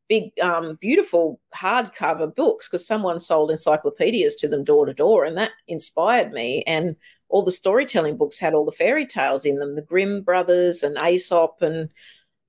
big 0.07 0.31
um, 0.41 0.77
beautiful 0.81 1.39
hardcover 1.53 2.33
books 2.33 2.67
because 2.67 2.85
someone 2.85 3.19
sold 3.19 3.51
encyclopedias 3.51 4.35
to 4.35 4.47
them 4.47 4.63
door 4.63 4.85
to 4.85 4.93
door 4.93 5.25
and 5.25 5.37
that 5.37 5.51
inspired 5.67 6.31
me. 6.31 6.63
And 6.65 6.95
all 7.27 7.43
the 7.43 7.51
storytelling 7.51 8.17
books 8.17 8.39
had 8.39 8.53
all 8.53 8.65
the 8.65 8.71
fairy 8.71 9.05
tales 9.05 9.45
in 9.45 9.59
them 9.59 9.75
the 9.75 9.81
grimm 9.81 10.21
brothers 10.21 10.83
and 10.83 10.97
aesop 10.97 11.61
and 11.61 11.93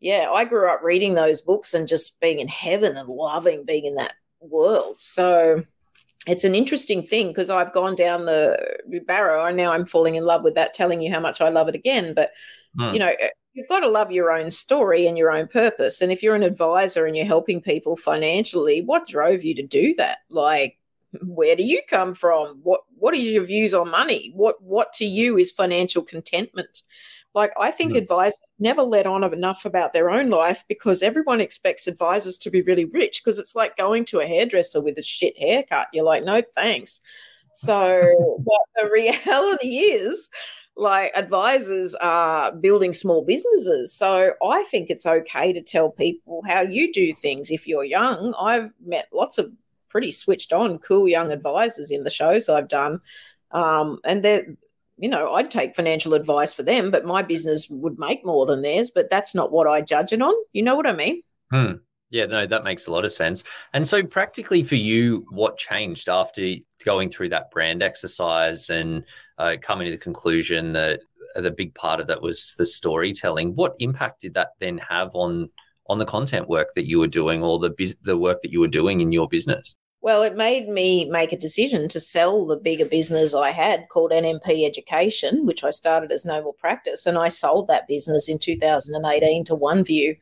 yeah, 0.03 0.29
I 0.33 0.45
grew 0.45 0.69
up 0.69 0.83
reading 0.83 1.15
those 1.15 1.41
books 1.41 1.75
and 1.75 1.87
just 1.87 2.21
being 2.21 2.41
in 2.41 2.49
heaven 2.49 2.97
and 2.97 3.09
loving 3.09 3.65
being 3.65 3.87
in 3.87 3.95
that 3.95 4.15
world. 4.41 4.97
So 4.99 5.63
it's 6.27 6.43
an 6.43 6.57
interesting 6.57 7.05
thing 7.05 7.29
because 7.29 7.51
I've 7.51 7.73
gone 7.73 7.95
down 7.95 8.27
the 8.27 8.81
barrow 9.07 9.45
and 9.45 9.57
now 9.57 9.71
I'm 9.71 9.87
falling 9.87 10.17
in 10.17 10.25
love 10.25 10.43
with 10.43 10.55
that, 10.55 10.75
telling 10.75 11.01
you 11.01 11.13
how 11.13 11.21
much 11.21 11.41
I 11.41 11.51
love 11.51 11.69
it 11.69 11.77
again. 11.77 12.15
But, 12.15 12.33
mm. 12.77 12.93
you 12.93 12.99
know, 12.99 13.13
eh, 13.21 13.29
you've 13.55 13.69
got 13.69 13.81
to 13.81 13.89
love 13.89 14.11
your 14.11 14.33
own 14.33 14.51
story 14.51 15.07
and 15.07 15.17
your 15.17 15.31
own 15.31 15.47
purpose. 15.47 16.01
And 16.01 16.11
if 16.11 16.21
you're 16.21 16.35
an 16.35 16.43
advisor 16.43 17.07
and 17.07 17.17
you're 17.17 17.25
helping 17.25 17.61
people 17.61 17.97
financially, 17.97 18.83
what 18.83 19.07
drove 19.07 19.45
you 19.45 19.55
to 19.55 19.63
do 19.63 19.95
that? 19.99 20.19
Like, 20.29 20.81
where 21.23 21.55
do 21.55 21.63
you 21.63 21.81
come 21.89 22.15
from? 22.15 22.59
What 22.65 22.81
what 22.97 23.15
are 23.15 23.19
your 23.19 23.45
views 23.45 23.75
on 23.75 23.91
money? 23.91 24.33
What 24.35 24.61
what 24.63 24.93
to 24.95 25.05
you 25.05 25.37
is 25.37 25.51
financial 25.51 26.03
contentment? 26.03 26.83
Like, 27.35 27.53
I 27.59 27.71
think 27.71 27.93
yeah. 27.95 28.01
advisors 28.01 28.53
never 28.59 28.83
let 28.83 29.07
on 29.07 29.25
enough 29.25 29.65
about 29.65 29.93
their 29.93 30.11
own 30.11 30.29
life 30.31 30.65
because 30.69 31.03
everyone 31.03 31.41
expects 31.41 31.87
advisors 31.87 32.37
to 32.39 32.51
be 32.51 32.63
really 32.63 32.85
rich 32.87 33.23
because 33.25 33.39
it's 33.39 33.55
like 33.55 33.77
going 33.77 34.05
to 34.07 34.21
a 34.21 34.27
hairdresser 34.27 34.83
with 34.83 34.99
a 34.99 35.03
shit 35.03 35.39
haircut. 35.39 35.89
You're 35.93 36.05
like, 36.05 36.25
no 36.25 36.43
thanks. 36.55 37.01
So, 37.55 38.41
but 38.45 38.83
the 38.83 38.91
reality 38.91 39.77
is, 39.79 40.29
like 40.77 41.13
advisors 41.15 41.95
are 41.97 42.53
building 42.53 42.93
small 42.93 43.25
businesses. 43.25 43.93
So 43.93 44.33
I 44.43 44.65
think 44.65 44.89
it's 44.89 45.07
okay 45.07 45.53
to 45.53 45.63
tell 45.63 45.91
people 45.91 46.43
how 46.47 46.61
you 46.61 46.93
do 46.93 47.13
things 47.13 47.51
if 47.51 47.67
you're 47.67 47.85
young. 47.85 48.35
I've 48.41 48.71
met 48.85 49.09
lots 49.13 49.39
of 49.39 49.53
pretty 49.89 50.11
switched 50.11 50.53
on, 50.53 50.79
cool 50.79 51.07
young 51.07 51.31
advisors 51.31 51.91
in 51.91 52.05
the 52.05 52.11
shows 52.11 52.49
I've 52.49 52.69
done. 52.69 53.01
Um, 53.51 53.99
and 54.05 54.23
they're, 54.23 54.47
you 54.99 55.09
know, 55.09 55.33
I'd 55.33 55.51
take 55.51 55.75
financial 55.75 56.15
advice 56.15 56.53
for 56.53 56.63
them, 56.63 56.91
but 56.91 57.05
my 57.05 57.23
business 57.23 57.69
would 57.71 57.99
make 57.99 58.25
more 58.25 58.47
than 58.47 58.63
theirs. 58.63 58.91
But 58.91 59.11
that's 59.11 59.35
not 59.35 59.53
what 59.53 59.67
I 59.67 59.81
judge 59.81 60.13
it 60.13 60.23
on. 60.23 60.35
You 60.53 60.63
know 60.63 60.75
what 60.75 60.87
I 60.87 60.93
mean? 60.93 61.23
Hmm. 61.51 61.73
Yeah, 62.11 62.27
no, 62.27 62.47
that 62.47 62.63
makes 62.63 62.87
a 62.87 62.93
lot 62.93 63.07
of 63.07 63.13
sense. 63.13 63.43
And 63.73 63.89
so, 63.89 64.03
practically 64.03 64.63
for 64.63 64.77
you, 64.77 65.25
what 65.31 65.57
changed 65.57 66.11
after 66.11 66.57
going 66.85 67.09
through 67.09 67.31
that 67.31 67.51
brand 67.51 67.83
exercise 67.83 68.69
and 68.69 69.05
uh, 69.39 69.57
coming 69.63 69.87
to 69.87 69.91
the 69.91 69.97
conclusion 69.97 70.75
that 70.75 71.01
the 71.35 71.51
big 71.51 71.75
part 71.75 72.01
of 72.01 72.07
that 72.09 72.21
was 72.21 72.55
the 72.59 72.67
storytelling? 72.67 73.55
What 73.55 73.77
impact 73.79 74.21
did 74.21 74.35
that 74.35 74.51
then 74.61 74.77
have 74.79 75.11
on 75.15 75.49
on 75.87 75.99
the 75.99 76.05
content 76.05 76.49
work 76.49 76.75
that 76.75 76.87
you 76.87 76.99
were 76.99 77.07
doing, 77.07 77.43
or 77.43 77.59
the 77.59 77.97
the 78.03 78.19
work 78.19 78.43
that 78.43 78.53
you 78.53 78.61
were 78.61 78.69
doing 78.69 79.01
in 79.01 79.11
your 79.11 79.27
business? 79.27 79.75
Well, 80.03 80.23
it 80.23 80.37
made 80.37 80.69
me 80.69 81.05
make 81.05 81.33
a 81.33 81.39
decision 81.39 81.89
to 81.89 82.01
sell 82.01 82.45
the 82.45 82.57
bigger 82.57 82.85
business 82.85 83.35
I 83.35 83.51
had 83.51 83.89
called 83.89 84.11
NMP 84.11 84.67
Education, 84.67 85.47
which 85.47 85.63
I 85.65 85.71
started 85.71 86.13
as 86.13 86.25
Noble 86.25 86.53
Practice, 86.53 87.07
and 87.07 87.17
I 87.17 87.29
sold 87.29 87.69
that 87.69 87.89
business 87.89 88.29
in 88.29 88.39
2018 88.39 89.45
to 89.45 89.57
OneVue 89.57 90.19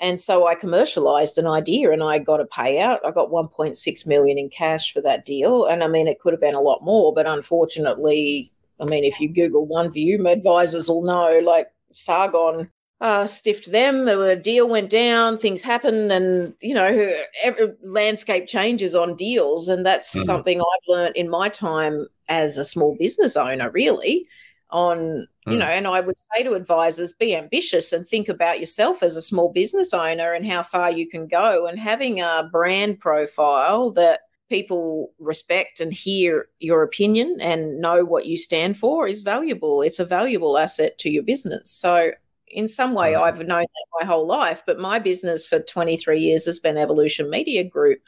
and 0.00 0.20
so 0.20 0.46
I 0.46 0.54
commercialized 0.54 1.38
an 1.38 1.46
idea 1.46 1.90
and 1.92 2.02
I 2.02 2.18
got 2.18 2.40
a 2.40 2.44
payout. 2.44 2.98
I 3.04 3.10
got 3.10 3.30
1.6 3.30 4.06
million 4.06 4.38
in 4.38 4.50
cash 4.50 4.92
for 4.92 5.00
that 5.02 5.24
deal. 5.24 5.66
And 5.66 5.84
I 5.84 5.88
mean, 5.88 6.08
it 6.08 6.20
could 6.20 6.32
have 6.32 6.40
been 6.40 6.54
a 6.54 6.60
lot 6.60 6.82
more, 6.82 7.14
but 7.14 7.26
unfortunately, 7.26 8.52
I 8.80 8.84
mean, 8.84 9.04
if 9.04 9.20
you 9.20 9.32
Google 9.32 9.66
OneVue, 9.68 10.18
my 10.18 10.32
advisors 10.32 10.88
will 10.88 11.04
know 11.04 11.40
like 11.42 11.68
Sargon 11.92 12.70
uh, 13.04 13.26
stiffed 13.26 13.70
them. 13.70 14.08
A 14.08 14.34
deal 14.34 14.66
went 14.66 14.88
down, 14.88 15.36
things 15.36 15.60
happened, 15.60 16.10
and 16.10 16.54
you 16.62 16.72
know, 16.72 17.12
every, 17.42 17.74
landscape 17.82 18.46
changes 18.46 18.94
on 18.94 19.14
deals, 19.14 19.68
and 19.68 19.84
that's 19.84 20.14
mm-hmm. 20.14 20.24
something 20.24 20.58
I've 20.58 20.88
learned 20.88 21.14
in 21.14 21.28
my 21.28 21.50
time 21.50 22.06
as 22.30 22.56
a 22.56 22.64
small 22.64 22.96
business 22.98 23.36
owner. 23.36 23.70
Really, 23.70 24.26
on 24.70 25.28
you 25.46 25.52
mm. 25.52 25.58
know 25.58 25.66
and 25.66 25.86
i 25.86 26.00
would 26.00 26.16
say 26.16 26.42
to 26.42 26.54
advisors 26.54 27.12
be 27.12 27.36
ambitious 27.36 27.92
and 27.92 28.08
think 28.08 28.28
about 28.28 28.58
yourself 28.58 29.02
as 29.02 29.14
a 29.14 29.22
small 29.22 29.52
business 29.52 29.92
owner 29.92 30.32
and 30.32 30.46
how 30.46 30.62
far 30.62 30.90
you 30.90 31.06
can 31.06 31.28
go 31.28 31.66
and 31.66 31.78
having 31.78 32.20
a 32.20 32.48
brand 32.50 32.98
profile 32.98 33.90
that 33.90 34.20
people 34.48 35.12
respect 35.18 35.80
and 35.80 35.92
hear 35.92 36.48
your 36.60 36.82
opinion 36.82 37.36
and 37.40 37.78
know 37.78 38.04
what 38.04 38.26
you 38.26 38.36
stand 38.36 38.76
for 38.76 39.06
is 39.06 39.20
valuable 39.20 39.80
it's 39.82 40.00
a 40.00 40.04
valuable 40.04 40.58
asset 40.58 40.98
to 40.98 41.10
your 41.10 41.22
business 41.22 41.70
so 41.70 42.10
in 42.54 42.68
some 42.68 42.94
way 42.94 43.14
i've 43.14 43.38
known 43.38 43.62
that 43.62 43.86
my 44.00 44.06
whole 44.06 44.26
life 44.26 44.62
but 44.66 44.78
my 44.78 44.98
business 44.98 45.44
for 45.44 45.58
23 45.58 46.18
years 46.18 46.46
has 46.46 46.58
been 46.58 46.76
evolution 46.76 47.28
media 47.28 47.64
group 47.64 47.98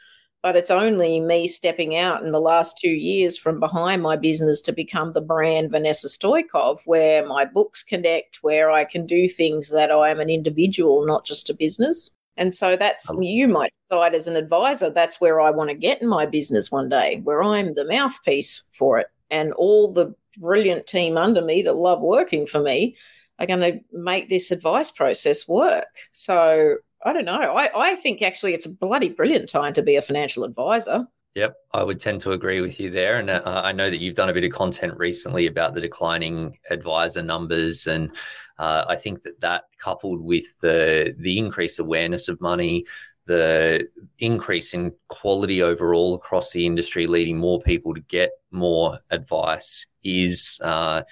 but 0.43 0.55
it's 0.55 0.71
only 0.71 1.19
me 1.19 1.47
stepping 1.47 1.95
out 1.95 2.23
in 2.23 2.31
the 2.31 2.39
last 2.39 2.77
two 2.77 2.91
years 2.91 3.37
from 3.37 3.59
behind 3.59 4.01
my 4.01 4.15
business 4.15 4.61
to 4.61 4.71
become 4.71 5.11
the 5.11 5.21
brand 5.21 5.71
Vanessa 5.71 6.07
Stoikov, 6.07 6.79
where 6.85 7.25
my 7.25 7.43
books 7.43 7.83
connect, 7.83 8.37
where 8.43 8.71
I 8.71 8.85
can 8.85 9.05
do 9.05 9.27
things 9.27 9.71
that 9.71 9.91
I 9.91 10.09
am 10.09 10.19
an 10.19 10.29
individual, 10.29 11.05
not 11.05 11.25
just 11.25 11.49
a 11.49 11.55
business. 11.55 12.11
And 12.37 12.53
so 12.53 12.75
that's 12.75 13.09
um, 13.09 13.21
you 13.23 13.47
might 13.47 13.73
decide 13.81 14.13
as 14.13 14.27
an 14.27 14.35
advisor, 14.35 14.91
that's 14.91 15.19
where 15.19 15.41
I 15.41 15.49
want 15.49 15.71
to 15.71 15.75
get 15.75 16.01
in 16.01 16.07
my 16.07 16.25
business 16.27 16.71
one 16.71 16.87
day, 16.87 17.19
where 17.23 17.43
I'm 17.43 17.73
the 17.73 17.85
mouthpiece 17.85 18.63
for 18.71 18.99
it. 18.99 19.07
And 19.31 19.53
all 19.53 19.91
the 19.91 20.13
brilliant 20.37 20.85
team 20.85 21.17
under 21.17 21.41
me 21.41 21.63
that 21.63 21.75
love 21.75 22.01
working 22.01 22.45
for 22.45 22.61
me 22.61 22.95
are 23.39 23.45
going 23.45 23.59
to 23.59 23.79
make 23.91 24.29
this 24.29 24.51
advice 24.51 24.91
process 24.91 25.47
work. 25.47 25.87
So 26.11 26.77
I 27.03 27.13
don't 27.13 27.25
know. 27.25 27.33
I, 27.33 27.69
I 27.75 27.95
think 27.95 28.21
actually 28.21 28.53
it's 28.53 28.65
a 28.65 28.69
bloody 28.69 29.09
brilliant 29.09 29.49
time 29.49 29.73
to 29.73 29.83
be 29.83 29.95
a 29.95 30.01
financial 30.01 30.43
advisor. 30.43 31.07
Yep, 31.35 31.55
I 31.71 31.83
would 31.83 31.99
tend 31.99 32.19
to 32.21 32.31
agree 32.31 32.61
with 32.61 32.79
you 32.79 32.89
there. 32.89 33.19
And 33.19 33.29
uh, 33.29 33.43
I 33.45 33.71
know 33.71 33.91
that 33.91 33.99
you've 33.99 34.15
done 34.15 34.29
a 34.29 34.33
bit 34.33 34.43
of 34.43 34.51
content 34.51 34.97
recently 34.97 35.45
about 35.45 35.75
the 35.75 35.81
declining 35.81 36.57
advisor 36.71 37.21
numbers, 37.21 37.85
and 37.85 38.09
uh, 38.57 38.85
I 38.87 38.95
think 38.95 39.21
that 39.21 39.39
that 39.41 39.65
coupled 39.77 40.19
with 40.19 40.45
the 40.61 41.13
the 41.19 41.37
increased 41.37 41.77
awareness 41.77 42.27
of 42.27 42.41
money, 42.41 42.85
the 43.27 43.87
increase 44.17 44.73
in 44.73 44.93
quality 45.09 45.61
overall 45.61 46.15
across 46.15 46.53
the 46.53 46.65
industry, 46.65 47.05
leading 47.05 47.37
more 47.37 47.61
people 47.61 47.93
to 47.93 48.01
get 48.01 48.31
more 48.49 48.97
advice, 49.11 49.85
is. 50.03 50.59
Uh, 50.63 51.03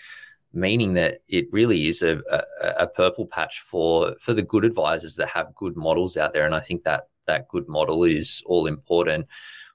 meaning 0.55 0.93
that 0.93 1.21
it 1.27 1.47
really 1.51 1.87
is 1.87 2.01
a, 2.01 2.21
a, 2.31 2.43
a, 2.79 2.87
purple 2.87 3.27
patch 3.27 3.59
for 3.59 4.15
for 4.19 4.33
the 4.33 4.41
good 4.41 4.65
advisors 4.65 5.15
that 5.17 5.27
have 5.27 5.53
good 5.55 5.75
models 5.75 6.17
out 6.17 6.33
there. 6.33 6.45
And 6.45 6.55
I 6.55 6.61
think 6.61 6.83
that 6.83 7.07
that 7.27 7.47
good 7.47 7.67
model 7.67 8.03
is 8.03 8.41
all 8.45 8.67
important. 8.67 9.27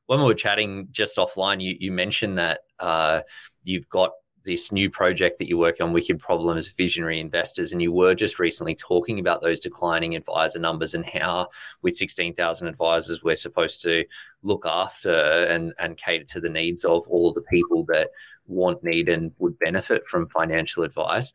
When 0.07 0.19
we 0.19 0.25
were 0.25 0.35
chatting 0.35 0.89
just 0.91 1.19
offline, 1.19 1.63
you, 1.63 1.77
you 1.79 1.93
mentioned 1.93 2.39
that 2.39 2.61
uh, 2.81 3.21
you've 3.63 3.89
got 3.89 4.13
this 4.45 4.73
new 4.73 4.89
project 4.91 5.39
that 5.39 5.49
you're 5.49 5.59
working 5.59 5.85
on, 5.85 5.93
Wicked 5.93 6.19
Problems 6.19 6.73
Visionary 6.73 7.21
Investors, 7.21 7.73
and 7.73 7.83
you 7.83 7.93
were 7.93 8.15
just 8.15 8.39
recently 8.39 8.75
talking 8.75 9.19
about 9.19 9.43
those 9.43 9.61
declining 9.61 10.17
advisor 10.17 10.59
numbers 10.59 10.95
and 10.95 11.05
how, 11.05 11.49
with 11.83 11.95
16,000 11.95 12.67
advisors, 12.67 13.23
we're 13.23 13.37
supposed 13.37 13.83
to 13.83 14.05
look 14.43 14.65
after 14.67 15.13
and, 15.45 15.75
and 15.79 15.99
cater 15.99 16.25
to 16.25 16.41
the 16.41 16.49
needs 16.49 16.85
of 16.85 17.07
all 17.09 17.33
the 17.33 17.43
people 17.43 17.85
that 17.85 18.11
want, 18.47 18.83
need, 18.83 19.09
and 19.09 19.33
would 19.39 19.59
benefit 19.59 20.07
from 20.09 20.29
financial 20.29 20.83
advice. 20.83 21.33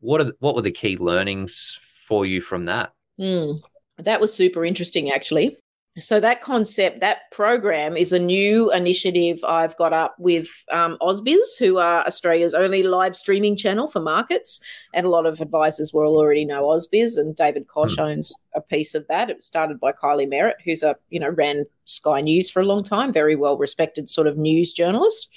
What 0.00 0.20
are 0.20 0.32
what 0.40 0.54
were 0.54 0.62
the 0.62 0.70
key 0.70 0.96
learnings 0.96 1.78
for 2.06 2.26
you 2.26 2.40
from 2.40 2.66
that? 2.66 2.92
Mm, 3.18 3.62
that 3.98 4.20
was 4.20 4.34
super 4.34 4.64
interesting, 4.64 5.10
actually. 5.10 5.56
So 5.96 6.18
that 6.18 6.40
concept, 6.40 6.98
that 7.00 7.30
program, 7.30 7.96
is 7.96 8.12
a 8.12 8.18
new 8.18 8.72
initiative 8.72 9.38
I've 9.44 9.76
got 9.76 9.92
up 9.92 10.16
with 10.18 10.48
um, 10.72 10.98
Ausbiz, 11.00 11.56
who 11.56 11.78
are 11.78 12.04
Australia's 12.04 12.52
only 12.52 12.82
live 12.82 13.14
streaming 13.14 13.56
channel 13.56 13.86
for 13.86 14.00
markets, 14.00 14.60
and 14.92 15.06
a 15.06 15.08
lot 15.08 15.24
of 15.24 15.40
advisors 15.40 15.92
will 15.92 16.16
already 16.16 16.44
know 16.44 16.64
Ausbiz, 16.64 17.16
and 17.16 17.36
David 17.36 17.68
Koch 17.68 17.96
mm. 17.96 18.00
owns 18.00 18.36
a 18.56 18.60
piece 18.60 18.96
of 18.96 19.06
that. 19.06 19.30
It 19.30 19.36
was 19.36 19.46
started 19.46 19.78
by 19.78 19.92
Kylie 19.92 20.28
Merritt, 20.28 20.56
who's 20.64 20.82
a 20.82 20.96
you 21.10 21.20
know 21.20 21.30
ran 21.30 21.64
Sky 21.84 22.20
News 22.22 22.50
for 22.50 22.60
a 22.60 22.66
long 22.66 22.82
time, 22.82 23.12
very 23.12 23.36
well 23.36 23.56
respected 23.56 24.08
sort 24.08 24.26
of 24.26 24.36
news 24.36 24.72
journalist 24.72 25.28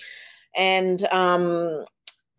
and 0.58 1.04
um, 1.06 1.86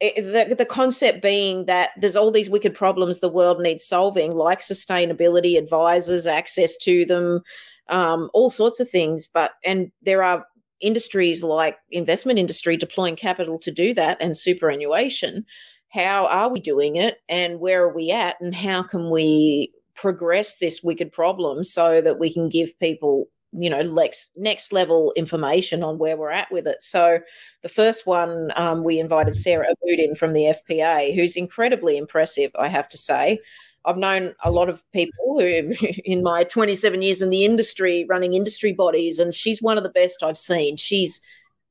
it, 0.00 0.48
the, 0.48 0.54
the 0.54 0.66
concept 0.66 1.22
being 1.22 1.66
that 1.66 1.90
there's 1.96 2.16
all 2.16 2.30
these 2.30 2.50
wicked 2.50 2.74
problems 2.74 3.20
the 3.20 3.28
world 3.28 3.60
needs 3.60 3.84
solving, 3.84 4.32
like 4.32 4.60
sustainability, 4.60 5.58
advisors, 5.58 6.26
access 6.26 6.76
to 6.78 7.04
them, 7.04 7.40
um, 7.88 8.30
all 8.34 8.50
sorts 8.50 8.80
of 8.80 8.88
things. 8.88 9.28
But 9.32 9.52
and 9.64 9.90
there 10.02 10.22
are 10.22 10.44
industries 10.80 11.42
like 11.42 11.76
investment 11.90 12.38
industry 12.38 12.76
deploying 12.76 13.16
capital 13.16 13.58
to 13.58 13.72
do 13.72 13.94
that 13.94 14.18
and 14.20 14.36
superannuation. 14.36 15.44
How 15.90 16.26
are 16.26 16.52
we 16.52 16.60
doing 16.60 16.96
it, 16.96 17.18
and 17.28 17.60
where 17.60 17.84
are 17.84 17.94
we 17.94 18.10
at, 18.10 18.36
and 18.40 18.54
how 18.54 18.82
can 18.82 19.10
we 19.10 19.72
progress 19.94 20.56
this 20.56 20.80
wicked 20.82 21.10
problem 21.10 21.64
so 21.64 22.00
that 22.00 22.20
we 22.20 22.32
can 22.32 22.48
give 22.48 22.78
people 22.78 23.28
you 23.52 23.70
know 23.70 23.82
next 23.82 24.30
next 24.36 24.72
level 24.72 25.12
information 25.16 25.82
on 25.82 25.98
where 25.98 26.16
we're 26.16 26.30
at 26.30 26.50
with 26.52 26.66
it. 26.66 26.82
So 26.82 27.20
the 27.62 27.68
first 27.68 28.06
one 28.06 28.52
um, 28.56 28.84
we 28.84 28.98
invited 28.98 29.36
sarah 29.36 29.66
Abood 29.66 30.18
from 30.18 30.32
the 30.32 30.54
fpa 30.68 31.14
who's 31.14 31.36
incredibly 31.36 31.96
impressive 31.96 32.50
i 32.58 32.68
have 32.68 32.88
to 32.90 32.96
say. 32.96 33.40
I've 33.84 33.96
known 33.96 34.34
a 34.44 34.50
lot 34.50 34.68
of 34.68 34.84
people 34.92 35.38
who 35.38 35.72
in 36.04 36.22
my 36.22 36.44
27 36.44 37.00
years 37.00 37.22
in 37.22 37.30
the 37.30 37.44
industry 37.44 38.04
running 38.08 38.34
industry 38.34 38.72
bodies 38.72 39.18
and 39.18 39.32
she's 39.32 39.62
one 39.62 39.78
of 39.78 39.84
the 39.84 39.90
best 39.90 40.22
i've 40.22 40.38
seen. 40.38 40.76
She's 40.76 41.20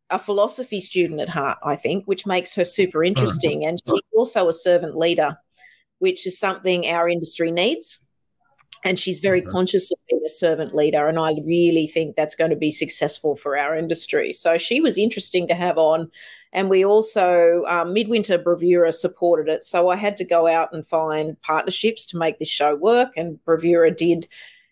a 0.10 0.18
philosophy 0.18 0.80
student 0.80 1.20
at 1.20 1.28
heart 1.28 1.58
i 1.64 1.76
think 1.76 2.06
which 2.06 2.26
makes 2.26 2.56
her 2.56 2.64
super 2.64 3.00
mm-hmm. 3.00 3.08
interesting 3.08 3.66
and 3.66 3.80
she's 3.86 4.02
also 4.16 4.48
a 4.48 4.54
servant 4.54 4.96
leader 4.96 5.38
which 6.00 6.26
is 6.26 6.40
something 6.40 6.88
our 6.88 7.10
industry 7.10 7.52
needs 7.52 8.00
and 8.84 9.00
she's 9.00 9.20
very 9.20 9.42
mm-hmm. 9.42 9.52
conscious 9.52 9.92
of 9.92 9.98
being 10.10 10.22
a 10.26 10.30
servant 10.30 10.74
leader 10.74 11.08
and 11.08 11.20
i 11.20 11.36
really 11.44 11.88
think 11.88 12.16
that's 12.16 12.36
going 12.36 12.50
to 12.50 12.56
be 12.56 12.72
successful 12.72 13.36
for 13.36 13.58
our 13.58 13.76
industry. 13.76 14.32
So 14.32 14.58
she 14.58 14.80
was 14.82 14.98
interesting 14.98 15.48
to 15.48 15.56
have 15.56 15.78
on 15.78 16.10
and 16.54 16.70
we 16.70 16.86
also 16.86 17.64
um, 17.68 17.94
midwinter 17.94 18.38
bravura 18.38 18.92
supported 18.92 19.50
it. 19.52 19.64
So 19.64 19.90
i 19.90 19.96
had 19.96 20.18
to 20.18 20.26
go 20.26 20.48
out 20.48 20.74
and 20.74 20.86
find 20.86 21.40
partnerships 21.42 22.06
to 22.08 22.18
make 22.18 22.40
this 22.40 22.50
show 22.50 22.76
work 22.76 23.14
and 23.18 23.44
bravura 23.46 23.92
did 23.92 24.28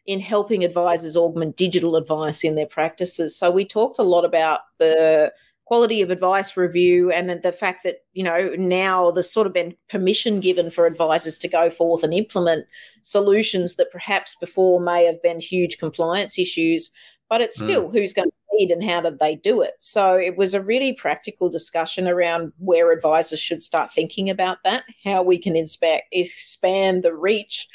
in 0.05 0.19
helping 0.19 0.63
advisors 0.63 1.17
augment 1.17 1.57
digital 1.57 1.95
advice 1.95 2.43
in 2.43 2.55
their 2.55 2.67
practices. 2.67 3.35
So 3.35 3.49
we 3.49 3.65
talked 3.65 3.97
a 3.97 4.03
lot 4.03 4.23
about 4.23 4.61
the 4.77 5.33
quality 5.65 6.01
of 6.01 6.11
advice 6.11 6.55
review 6.55 7.11
and 7.11 7.29
the 7.41 7.51
fact 7.51 7.83
that 7.83 7.97
you 8.13 8.23
know 8.23 8.53
now 8.57 9.11
there's 9.11 9.31
sort 9.31 9.47
of 9.47 9.53
been 9.53 9.75
permission 9.89 10.39
given 10.39 10.69
for 10.69 10.85
advisors 10.85 11.37
to 11.39 11.47
go 11.47 11.69
forth 11.69 12.03
and 12.03 12.13
implement 12.13 12.65
solutions 13.01 13.75
that 13.75 13.91
perhaps 13.91 14.35
before 14.39 14.79
may 14.79 15.05
have 15.05 15.21
been 15.21 15.39
huge 15.39 15.77
compliance 15.77 16.37
issues 16.37 16.91
but 17.29 17.41
it's 17.41 17.59
hmm. 17.59 17.65
still 17.65 17.89
mm. 17.89 17.91
who's 17.91 18.13
going 18.13 18.29
to 18.29 18.35
lead 18.57 18.71
and 18.71 18.83
how 18.83 19.01
did 19.01 19.19
they 19.19 19.35
do 19.35 19.61
it? 19.61 19.73
So 19.79 20.17
it 20.17 20.37
was 20.37 20.53
a 20.53 20.61
really 20.61 20.93
practical 20.93 21.49
discussion 21.49 22.07
around 22.07 22.53
where 22.57 22.91
advisors 22.91 23.39
should 23.39 23.63
start 23.63 23.91
thinking 23.91 24.29
about 24.29 24.59
that, 24.63 24.83
how 25.03 25.23
we 25.23 25.37
can 25.37 25.55
inspect, 25.55 26.07
expand 26.11 27.03
the 27.03 27.15
reach 27.15 27.67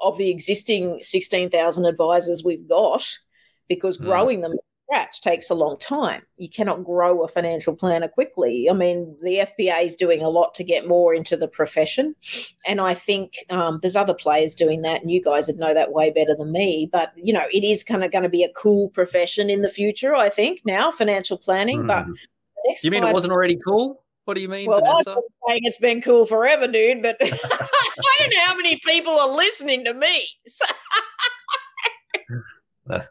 of 0.00 0.18
the 0.18 0.30
existing 0.30 0.98
16,000 1.00 1.84
advisors 1.84 2.42
we've 2.44 2.68
got 2.68 3.06
because 3.68 3.98
mm. 3.98 4.04
growing 4.04 4.40
them 4.40 4.54
scratch 4.84 5.20
takes 5.20 5.50
a 5.50 5.54
long 5.54 5.78
time. 5.78 6.22
You 6.36 6.48
cannot 6.48 6.84
grow 6.84 7.22
a 7.22 7.28
financial 7.28 7.74
planner 7.74 8.08
quickly. 8.08 8.68
I 8.70 8.74
mean, 8.74 9.16
the 9.22 9.46
FPA 9.58 9.84
is 9.84 9.96
doing 9.96 10.22
a 10.22 10.28
lot 10.28 10.54
to 10.54 10.64
get 10.64 10.88
more 10.88 11.14
into 11.14 11.36
the 11.36 11.48
profession. 11.48 12.14
And 12.66 12.80
I 12.80 12.94
think 12.94 13.34
um, 13.50 13.78
there's 13.80 13.96
other 13.96 14.14
players 14.14 14.54
doing 14.54 14.82
that, 14.82 15.02
and 15.02 15.10
you 15.10 15.22
guys 15.22 15.46
would 15.46 15.58
know 15.58 15.74
that 15.74 15.92
way 15.92 16.10
better 16.10 16.34
than 16.36 16.52
me. 16.52 16.88
But, 16.90 17.12
you 17.16 17.32
know, 17.32 17.44
it 17.52 17.64
is 17.64 17.84
kind 17.84 18.04
of 18.04 18.12
going 18.12 18.24
to 18.24 18.28
be 18.28 18.44
a 18.44 18.52
cool 18.52 18.90
profession 18.90 19.50
in 19.50 19.62
the 19.62 19.68
future, 19.68 20.14
I 20.14 20.28
think, 20.28 20.62
now, 20.64 20.90
financial 20.90 21.38
planning. 21.38 21.84
Mm. 21.84 21.88
But 21.88 22.06
you 22.82 22.90
mean 22.90 23.04
it 23.04 23.12
wasn't 23.12 23.32
already 23.32 23.58
cool? 23.66 24.02
What 24.24 24.34
do 24.34 24.40
you 24.40 24.48
mean, 24.48 24.68
well, 24.68 24.80
Vanessa? 24.80 25.10
I'm 25.10 25.22
saying 25.46 25.60
it's 25.64 25.78
been 25.78 26.00
cool 26.00 26.24
forever, 26.24 26.66
dude, 26.66 27.02
but 27.02 27.16
I 27.20 28.16
don't 28.18 28.30
know 28.30 28.40
how 28.46 28.56
many 28.56 28.80
people 28.84 29.12
are 29.12 29.36
listening 29.36 29.84
to 29.84 29.94
me. 29.94 30.26
So 30.46 30.64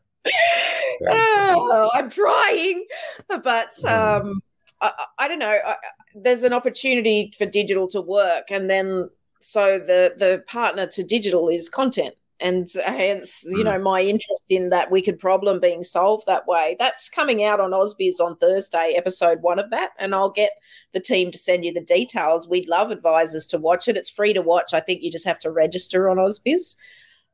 oh, 1.08 1.90
I'm 1.94 2.10
trying, 2.10 2.86
but 3.28 3.74
mm. 3.84 3.90
um, 3.90 4.42
I, 4.82 4.92
I, 5.20 5.28
don't 5.28 5.40
know. 5.40 5.58
I, 5.66 5.76
there's 6.16 6.44
an 6.44 6.54
opportunity 6.54 7.32
for 7.38 7.46
digital 7.46 7.88
to 7.90 8.02
work, 8.02 8.52
and 8.52 8.70
then 8.70 9.10
so 9.40 9.80
the 9.80 10.14
the 10.18 10.44
partner 10.48 10.88
to 10.88 11.04
digital 11.04 11.50
is 11.50 11.70
content, 11.70 12.16
and 12.40 12.68
hence 12.86 13.44
you 13.46 13.60
mm. 13.60 13.66
know 13.66 13.80
my 13.80 14.02
interest 14.02 14.44
in 14.50 14.70
that 14.70 14.92
wicked 14.92 15.20
problem 15.20 15.60
being 15.60 15.84
solved 15.84 16.26
that 16.28 16.48
way. 16.48 16.76
That's 16.80 17.10
coming 17.10 17.44
out 17.44 17.60
on 17.60 17.72
Ausbiz 17.72 18.20
on 18.20 18.38
Thursday, 18.38 18.94
episode 18.96 19.42
one 19.42 19.60
of 19.60 19.70
that, 19.72 19.92
and 20.00 20.14
I'll 20.14 20.32
get 20.32 20.52
the 20.92 21.00
team 21.00 21.32
to 21.32 21.38
send 21.38 21.66
you 21.66 21.74
the 21.74 21.82
details. 21.82 22.48
We'd 22.48 22.70
love 22.70 22.92
advisors 22.92 23.48
to 23.48 23.58
watch 23.58 23.88
it. 23.88 23.98
It's 23.98 24.10
free 24.10 24.34
to 24.34 24.42
watch. 24.42 24.74
I 24.74 24.80
think 24.80 25.02
you 25.02 25.12
just 25.12 25.26
have 25.26 25.40
to 25.40 25.52
register 25.52 26.10
on 26.10 26.18
Ausbiz. 26.18 26.76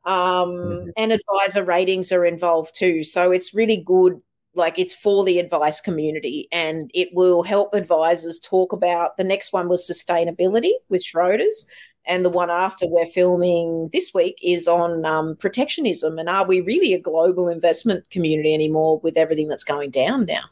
Um, 0.10 0.50
mm-hmm. 0.50 0.90
And 0.98 1.12
advisor 1.12 1.64
ratings 1.64 2.12
are 2.12 2.26
involved 2.26 2.76
too. 2.76 3.04
So 3.04 3.32
it's 3.32 3.54
really 3.54 3.78
good. 3.78 4.20
Like 4.56 4.80
it's 4.80 4.94
for 4.94 5.24
the 5.24 5.38
advice 5.38 5.80
community 5.80 6.48
and 6.52 6.90
it 6.96 7.10
will 7.14 7.44
help 7.44 7.76
advisors 7.76 8.40
talk 8.40 8.74
about 8.74 9.16
the 9.18 9.24
next 9.24 9.54
one 9.54 9.70
was 9.70 9.88
sustainability 9.88 10.72
with 10.90 11.06
Schroders. 11.06 11.66
And 12.08 12.26
the 12.26 12.32
one 12.32 12.50
after 12.50 12.88
we're 12.88 13.06
filming 13.06 13.92
this 13.94 14.12
week 14.12 14.40
is 14.42 14.68
on 14.68 15.06
um, 15.06 15.36
protectionism. 15.36 16.18
And 16.18 16.28
are 16.28 16.48
we 16.48 16.62
really 16.62 16.96
a 16.96 17.00
global 17.00 17.48
investment 17.48 18.10
community 18.10 18.56
anymore 18.56 19.00
with 19.04 19.16
everything 19.16 19.48
that's 19.48 19.64
going 19.64 19.92
down 19.92 20.26
now? 20.26 20.46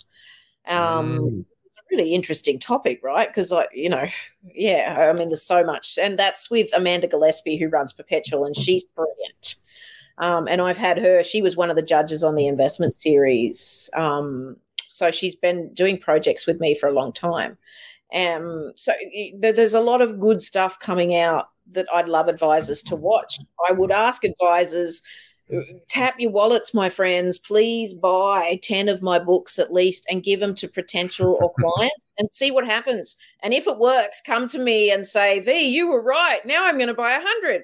Um, 0.67 1.19
mm 1.19 1.45
really 1.91 2.13
interesting 2.13 2.59
topic, 2.59 3.01
right? 3.03 3.27
Because 3.27 3.51
I, 3.51 3.67
you 3.73 3.89
know, 3.89 4.05
yeah, 4.53 5.09
I 5.09 5.17
mean, 5.17 5.29
there's 5.29 5.43
so 5.43 5.63
much, 5.63 5.97
and 6.01 6.17
that's 6.17 6.49
with 6.49 6.69
Amanda 6.73 7.07
Gillespie 7.07 7.57
who 7.57 7.67
runs 7.67 7.93
Perpetual, 7.93 8.45
and 8.45 8.55
she's 8.55 8.83
brilliant. 8.83 9.55
Um, 10.19 10.47
and 10.47 10.61
I've 10.61 10.77
had 10.77 10.97
her; 10.97 11.23
she 11.23 11.41
was 11.41 11.55
one 11.57 11.69
of 11.69 11.75
the 11.75 11.81
judges 11.81 12.23
on 12.23 12.35
the 12.35 12.47
investment 12.47 12.93
series. 12.93 13.89
Um, 13.93 14.57
so 14.87 15.11
she's 15.11 15.35
been 15.35 15.73
doing 15.73 15.97
projects 15.97 16.47
with 16.47 16.59
me 16.59 16.75
for 16.75 16.87
a 16.87 16.93
long 16.93 17.13
time. 17.13 17.57
Um, 18.13 18.71
so 18.75 18.93
there's 19.39 19.73
a 19.73 19.81
lot 19.81 20.01
of 20.01 20.19
good 20.19 20.41
stuff 20.41 20.79
coming 20.79 21.15
out 21.15 21.49
that 21.71 21.87
I'd 21.93 22.07
love 22.07 22.27
advisors 22.29 22.81
to 22.83 22.95
watch. 22.95 23.39
I 23.69 23.73
would 23.73 23.91
ask 23.91 24.23
advisors 24.23 25.01
tap 25.87 26.15
your 26.19 26.31
wallets, 26.31 26.73
my 26.73 26.89
friends. 26.89 27.37
Please 27.37 27.93
buy 27.93 28.59
10 28.63 28.89
of 28.89 29.01
my 29.01 29.19
books 29.19 29.59
at 29.59 29.73
least 29.73 30.05
and 30.09 30.23
give 30.23 30.39
them 30.39 30.55
to 30.55 30.67
potential 30.67 31.37
or 31.41 31.53
clients 31.59 32.07
and 32.17 32.29
see 32.29 32.51
what 32.51 32.65
happens. 32.65 33.15
And 33.41 33.53
if 33.53 33.67
it 33.67 33.77
works, 33.77 34.21
come 34.25 34.47
to 34.49 34.59
me 34.59 34.91
and 34.91 35.05
say, 35.05 35.39
V, 35.39 35.69
you 35.69 35.87
were 35.87 36.01
right. 36.01 36.45
Now 36.45 36.65
I'm 36.65 36.77
going 36.77 36.87
to 36.87 36.93
buy 36.93 37.11
a 37.11 37.19
100. 37.19 37.63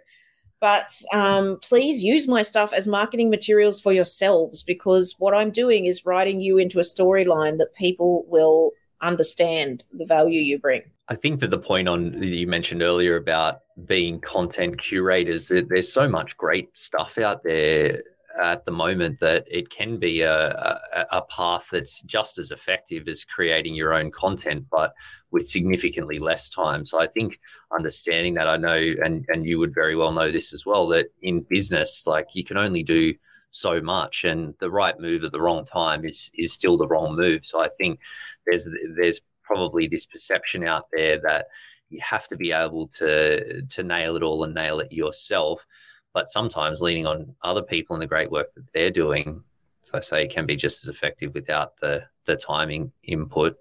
But 0.60 1.02
um, 1.14 1.60
please 1.62 2.02
use 2.02 2.26
my 2.26 2.42
stuff 2.42 2.72
as 2.72 2.88
marketing 2.88 3.30
materials 3.30 3.82
for 3.82 3.92
yourselves 3.92 4.64
because 4.64 5.16
what 5.20 5.34
I'm 5.34 5.52
doing 5.52 5.88
is 5.88 6.06
writing 6.06 6.40
you 6.40 6.58
into 6.58 6.80
a 6.80 6.84
storyline 6.84 7.58
that 7.58 7.76
people 7.76 8.24
will 8.30 8.72
understand 9.02 9.84
the 9.92 10.06
value 10.06 10.40
you 10.40 10.58
bring. 10.58 10.84
I 11.10 11.16
think 11.16 11.42
that 11.42 11.52
the 11.52 11.60
point 11.60 11.90
on 11.90 12.12
that 12.12 12.26
you 12.26 12.48
mentioned 12.48 12.82
earlier 12.82 13.18
about 13.18 13.60
being 13.86 14.22
content 14.22 14.80
curators, 14.80 15.48
that 15.50 15.68
there's 15.68 15.92
so 15.92 16.08
much 16.08 16.38
great 16.38 16.76
stuff 16.78 17.18
out 17.18 17.44
there 17.44 18.04
at 18.42 18.66
the 18.66 18.72
moment 18.72 19.20
that 19.20 19.46
it 19.50 19.70
can 19.70 19.98
be 19.98 20.22
a, 20.22 20.50
a, 20.50 21.06
a, 21.12 21.22
path 21.24 21.68
that's 21.72 22.02
just 22.02 22.40
as 22.40 22.50
effective 22.52 23.08
as 23.08 23.24
creating 23.24 23.76
your 23.76 23.94
own 23.94 24.10
content, 24.10 24.66
but 24.72 24.94
with 25.30 25.48
significantly 25.48 26.18
less 26.18 26.50
time. 26.50 26.84
So 26.86 27.00
I 27.00 27.08
think 27.08 27.40
understanding 27.72 28.34
that, 28.36 28.48
I 28.48 28.58
know, 28.58 28.76
and 29.04 29.26
and 29.28 29.46
you 29.46 29.60
would 29.60 29.74
very 29.74 29.96
well 29.96 30.12
know 30.12 30.32
this 30.32 30.54
as 30.54 30.66
well, 30.66 30.88
that 30.88 31.08
in 31.22 31.42
business, 31.42 32.08
like 32.08 32.30
you 32.34 32.44
can 32.44 32.58
only 32.58 32.82
do 32.82 33.14
so 33.52 33.82
much, 33.82 34.24
and 34.24 34.56
the 34.60 34.72
right 34.72 35.00
move 35.00 35.24
at 35.24 35.32
the 35.32 35.42
wrong 35.42 35.66
time 35.66 36.06
is 36.06 36.32
is 36.34 36.54
still 36.54 36.78
the 36.78 36.88
wrong 36.88 37.16
move. 37.16 37.46
So 37.46 37.62
I 37.62 37.70
think 37.78 38.00
there's 38.48 38.68
there's 38.96 39.22
probably 39.44 39.88
this 39.88 40.06
perception 40.06 40.66
out 40.66 40.88
there 40.92 41.20
that 41.22 41.48
you 41.90 42.00
have 42.02 42.28
to 42.28 42.38
be 42.38 42.52
able 42.52 42.88
to 42.88 43.62
to 43.64 43.84
nail 43.84 44.16
it 44.16 44.24
all 44.24 44.44
and 44.44 44.54
nail 44.54 44.80
it 44.80 44.92
yourself. 44.92 45.66
But 46.14 46.30
sometimes 46.30 46.82
leaning 46.82 47.08
on 47.08 47.36
other 47.44 47.64
people 47.64 47.96
and 47.96 48.02
the 48.02 48.08
great 48.08 48.32
work 48.32 48.54
that 48.56 48.72
they're 48.74 48.92
doing, 48.92 49.44
as 49.84 49.92
I 49.94 50.00
say, 50.00 50.28
can 50.28 50.46
be 50.46 50.56
just 50.56 50.84
as 50.84 50.90
effective 50.90 51.34
without 51.34 51.78
the 51.78 52.06
the 52.26 52.36
timing 52.36 52.92
input. 53.04 53.58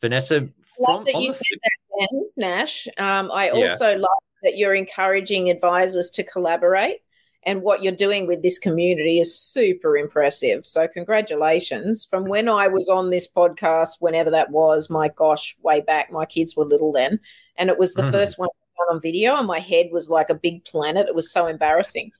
Vanessa, 0.00 0.48
love 0.78 1.04
that 1.04 1.20
you 1.20 1.30
said 1.30 1.58
that, 1.62 2.08
ben, 2.10 2.30
Nash. 2.36 2.88
Um, 2.98 3.30
I 3.32 3.50
also 3.50 3.90
yeah. 3.90 3.96
love 3.96 4.22
that 4.42 4.56
you're 4.56 4.74
encouraging 4.74 5.50
advisors 5.50 6.10
to 6.12 6.24
collaborate 6.24 7.00
and 7.44 7.62
what 7.62 7.82
you're 7.82 7.92
doing 7.92 8.26
with 8.26 8.42
this 8.42 8.58
community 8.58 9.18
is 9.18 9.38
super 9.38 9.96
impressive. 9.96 10.66
So, 10.66 10.86
congratulations. 10.86 12.06
From 12.08 12.24
when 12.26 12.48
I 12.48 12.68
was 12.68 12.88
on 12.88 13.10
this 13.10 13.30
podcast, 13.30 13.96
whenever 14.00 14.30
that 14.30 14.50
was, 14.50 14.90
my 14.90 15.08
gosh, 15.08 15.56
way 15.62 15.80
back, 15.80 16.12
my 16.12 16.26
kids 16.26 16.54
were 16.54 16.66
little 16.66 16.92
then. 16.92 17.18
And 17.56 17.70
it 17.70 17.78
was 17.78 17.94
the 17.94 18.02
mm. 18.02 18.12
first 18.12 18.38
one 18.38 18.48
on 18.90 19.00
video, 19.00 19.36
and 19.36 19.46
my 19.46 19.58
head 19.58 19.88
was 19.92 20.10
like 20.10 20.30
a 20.30 20.34
big 20.34 20.64
planet. 20.64 21.08
It 21.08 21.14
was 21.14 21.32
so 21.32 21.46
embarrassing. 21.46 22.10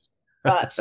But 0.43 0.77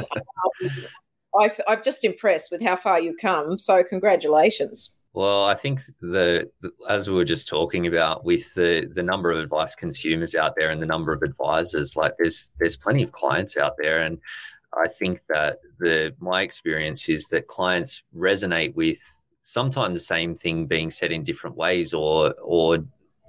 I've, 1.40 1.60
I've 1.68 1.82
just 1.82 2.04
impressed 2.04 2.50
with 2.50 2.62
how 2.62 2.76
far 2.76 3.00
you've 3.00 3.20
come. 3.20 3.58
So, 3.58 3.82
congratulations. 3.84 4.96
Well, 5.12 5.44
I 5.44 5.54
think 5.54 5.80
the, 6.00 6.50
the, 6.60 6.70
as 6.88 7.08
we 7.08 7.14
were 7.14 7.24
just 7.24 7.48
talking 7.48 7.88
about 7.88 8.24
with 8.24 8.54
the 8.54 8.88
the 8.94 9.02
number 9.02 9.30
of 9.32 9.38
advice 9.38 9.74
consumers 9.74 10.36
out 10.36 10.54
there 10.56 10.70
and 10.70 10.80
the 10.80 10.86
number 10.86 11.12
of 11.12 11.22
advisors, 11.22 11.96
like 11.96 12.14
there's 12.18 12.50
there's 12.60 12.76
plenty 12.76 13.02
of 13.02 13.10
clients 13.10 13.56
out 13.56 13.74
there, 13.76 14.02
and 14.02 14.18
I 14.72 14.86
think 14.86 15.22
that 15.28 15.58
the 15.80 16.14
my 16.20 16.42
experience 16.42 17.08
is 17.08 17.26
that 17.28 17.48
clients 17.48 18.02
resonate 18.16 18.74
with 18.76 19.00
sometimes 19.42 19.94
the 19.94 20.00
same 20.00 20.36
thing 20.36 20.66
being 20.66 20.90
said 20.92 21.10
in 21.10 21.24
different 21.24 21.56
ways, 21.56 21.92
or 21.92 22.32
or 22.40 22.78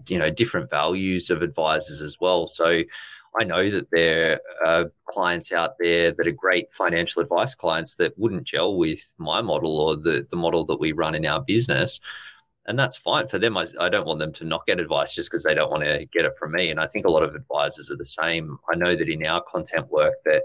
you 0.08 0.20
know 0.20 0.30
different 0.30 0.70
values 0.70 1.32
of 1.32 1.41
advisors 1.41 2.00
as 2.00 2.17
well. 2.22 2.48
So 2.48 2.84
I 3.39 3.44
know 3.46 3.70
that 3.70 3.89
there 3.91 4.41
are 4.65 4.91
clients 5.08 5.52
out 5.52 5.76
there 5.80 6.12
that 6.12 6.28
are 6.28 6.32
great 6.32 6.74
financial 6.74 7.22
advice 7.22 7.56
clients 7.56 7.96
that 7.96 8.17
wouldn't 8.17 8.44
gel 8.44 8.76
with 8.78 9.13
my 9.17 9.41
model 9.41 9.80
or 9.80 9.96
the, 9.96 10.28
the 10.30 10.36
model 10.36 10.65
that 10.65 10.80
we 10.80 10.91
run 10.91 11.15
in 11.15 11.26
our 11.26 11.41
business. 11.41 12.00
And 12.65 12.78
that's 12.78 12.98
fine 12.98 13.28
for 13.28 13.39
them. 13.39 13.58
I, 13.58 13.67
I 13.80 13.89
don't 13.89 14.06
want 14.06 14.20
them 14.20 14.34
to 14.34 14.44
not 14.44 14.67
get 14.67 14.80
advice 14.80 15.15
just 15.15 15.32
because 15.32 15.44
they 15.44 15.56
don't 15.56 15.72
want 15.72 15.84
to 15.84 16.06
get 16.12 16.26
it 16.26 16.34
from 16.38 16.52
me. 16.52 16.70
And 16.70 16.80
I 16.80 16.88
think 16.88 17.06
a 17.06 17.12
lot 17.12 17.24
of 17.24 17.34
advisors 17.34 17.89
are 17.89 17.96
the 17.96 18.06
same. 18.06 18.58
I 18.72 18.76
know 18.76 18.96
that 18.96 19.10
in 19.10 19.26
our 19.26 19.41
content 19.50 19.89
work 19.89 20.15
that 20.26 20.44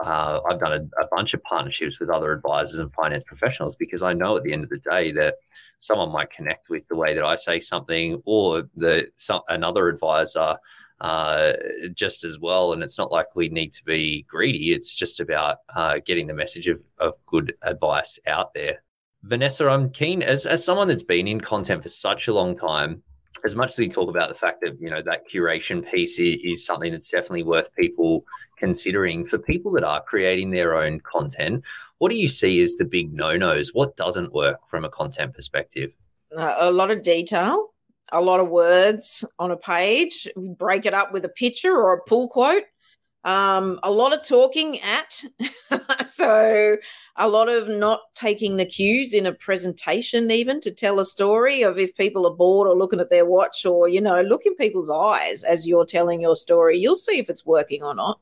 uh, 0.00 0.40
I've 0.48 0.60
done 0.60 0.72
a, 0.72 1.02
a, 1.02 1.06
bunch 1.10 1.32
of 1.32 1.42
partnerships 1.44 2.00
with 2.00 2.10
other 2.10 2.32
advisors 2.32 2.78
and 2.78 2.92
finance 2.92 3.24
professionals 3.24 3.76
because 3.78 4.02
I 4.02 4.12
know 4.12 4.36
at 4.36 4.42
the 4.42 4.52
end 4.52 4.64
of 4.64 4.70
the 4.70 4.78
day 4.78 5.12
that 5.12 5.36
someone 5.78 6.10
might 6.10 6.30
connect 6.30 6.68
with 6.70 6.86
the 6.88 6.96
way 6.96 7.14
that 7.14 7.24
I 7.24 7.36
say 7.36 7.60
something, 7.60 8.20
or 8.24 8.68
the 8.76 9.08
another 9.48 9.88
advisor 9.88 10.56
uh, 11.02 11.54
just 11.94 12.24
as 12.24 12.38
well. 12.38 12.72
And 12.72 12.82
it's 12.82 12.96
not 12.96 13.10
like 13.10 13.34
we 13.34 13.48
need 13.48 13.72
to 13.74 13.84
be 13.84 14.24
greedy. 14.28 14.72
It's 14.72 14.94
just 14.94 15.18
about 15.20 15.58
uh, 15.74 15.98
getting 16.06 16.28
the 16.28 16.34
message 16.34 16.68
of, 16.68 16.82
of 16.98 17.14
good 17.26 17.54
advice 17.62 18.18
out 18.26 18.54
there. 18.54 18.82
Vanessa, 19.24 19.68
I'm 19.68 19.90
keen 19.90 20.22
as, 20.22 20.46
as 20.46 20.64
someone 20.64 20.88
that's 20.88 21.02
been 21.02 21.28
in 21.28 21.40
content 21.40 21.82
for 21.82 21.88
such 21.88 22.28
a 22.28 22.32
long 22.32 22.56
time. 22.56 23.02
As 23.44 23.56
much 23.56 23.70
as 23.70 23.78
we 23.78 23.88
talk 23.88 24.10
about 24.10 24.28
the 24.28 24.34
fact 24.34 24.60
that 24.60 24.78
you 24.78 24.90
know 24.90 25.02
that 25.02 25.28
curation 25.28 25.90
piece 25.90 26.20
is 26.20 26.64
something 26.64 26.92
that's 26.92 27.10
definitely 27.10 27.42
worth 27.42 27.74
people 27.74 28.24
considering 28.58 29.26
for 29.26 29.38
people 29.38 29.72
that 29.72 29.84
are 29.84 30.02
creating 30.02 30.50
their 30.50 30.76
own 30.76 31.00
content, 31.00 31.64
what 31.98 32.10
do 32.10 32.16
you 32.16 32.28
see 32.28 32.60
as 32.60 32.74
the 32.74 32.84
big 32.84 33.12
no 33.12 33.36
nos? 33.36 33.70
What 33.70 33.96
doesn't 33.96 34.34
work 34.34 34.68
from 34.68 34.84
a 34.84 34.90
content 34.90 35.34
perspective? 35.34 35.92
Uh, 36.36 36.56
a 36.58 36.70
lot 36.70 36.90
of 36.90 37.02
detail 37.02 37.71
a 38.12 38.20
lot 38.20 38.40
of 38.40 38.48
words 38.48 39.24
on 39.38 39.50
a 39.50 39.56
page, 39.56 40.28
break 40.36 40.86
it 40.86 40.94
up 40.94 41.12
with 41.12 41.24
a 41.24 41.30
picture 41.30 41.74
or 41.74 41.94
a 41.94 42.02
pull 42.04 42.28
quote. 42.28 42.64
Um, 43.24 43.78
a 43.84 43.90
lot 43.90 44.12
of 44.12 44.26
talking 44.26 44.80
at, 44.80 45.22
so 46.06 46.76
a 47.16 47.28
lot 47.28 47.48
of 47.48 47.68
not 47.68 48.00
taking 48.14 48.56
the 48.56 48.66
cues 48.66 49.14
in 49.14 49.26
a 49.26 49.32
presentation, 49.32 50.30
even 50.30 50.60
to 50.60 50.72
tell 50.72 50.98
a 50.98 51.04
story 51.04 51.62
of 51.62 51.78
if 51.78 51.96
people 51.96 52.26
are 52.26 52.34
bored 52.34 52.68
or 52.68 52.76
looking 52.76 53.00
at 53.00 53.10
their 53.10 53.24
watch 53.24 53.64
or, 53.64 53.88
you 53.88 54.00
know, 54.00 54.20
look 54.22 54.44
in 54.44 54.56
people's 54.56 54.90
eyes 54.90 55.44
as 55.44 55.68
you're 55.68 55.86
telling 55.86 56.20
your 56.20 56.36
story. 56.36 56.78
You'll 56.78 56.96
see 56.96 57.18
if 57.18 57.30
it's 57.30 57.46
working 57.46 57.82
or 57.82 57.94
not. 57.94 58.18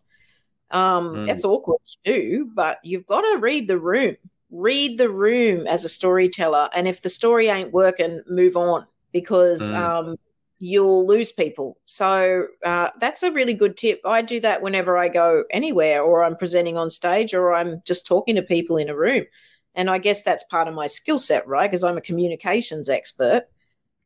Um, 0.70 1.14
mm. 1.14 1.28
It's 1.28 1.44
awkward 1.44 1.80
to 1.84 1.96
do, 2.04 2.50
but 2.54 2.78
you've 2.84 3.06
got 3.06 3.22
to 3.22 3.38
read 3.38 3.68
the 3.68 3.78
room. 3.78 4.16
Read 4.50 4.98
the 4.98 5.10
room 5.10 5.66
as 5.66 5.84
a 5.84 5.88
storyteller. 5.88 6.68
And 6.74 6.86
if 6.86 7.00
the 7.00 7.08
story 7.08 7.48
ain't 7.48 7.72
working, 7.72 8.20
move 8.28 8.56
on 8.56 8.86
because 9.12 9.70
mm. 9.70 9.74
um, 9.74 10.16
you'll 10.58 11.06
lose 11.06 11.32
people. 11.32 11.78
So 11.84 12.46
uh, 12.64 12.90
that's 12.98 13.22
a 13.22 13.32
really 13.32 13.54
good 13.54 13.76
tip. 13.76 14.00
I 14.04 14.22
do 14.22 14.40
that 14.40 14.62
whenever 14.62 14.96
I 14.96 15.08
go 15.08 15.44
anywhere 15.50 16.02
or 16.02 16.22
I'm 16.22 16.36
presenting 16.36 16.76
on 16.76 16.90
stage 16.90 17.34
or 17.34 17.54
I'm 17.54 17.82
just 17.86 18.06
talking 18.06 18.36
to 18.36 18.42
people 18.42 18.76
in 18.76 18.88
a 18.88 18.96
room. 18.96 19.24
And 19.74 19.88
I 19.90 19.98
guess 19.98 20.22
that's 20.22 20.44
part 20.44 20.68
of 20.68 20.74
my 20.74 20.86
skill 20.86 21.18
set, 21.18 21.46
right? 21.46 21.70
Because 21.70 21.84
I'm 21.84 21.96
a 21.96 22.02
communications 22.02 22.88
expert 22.88 23.44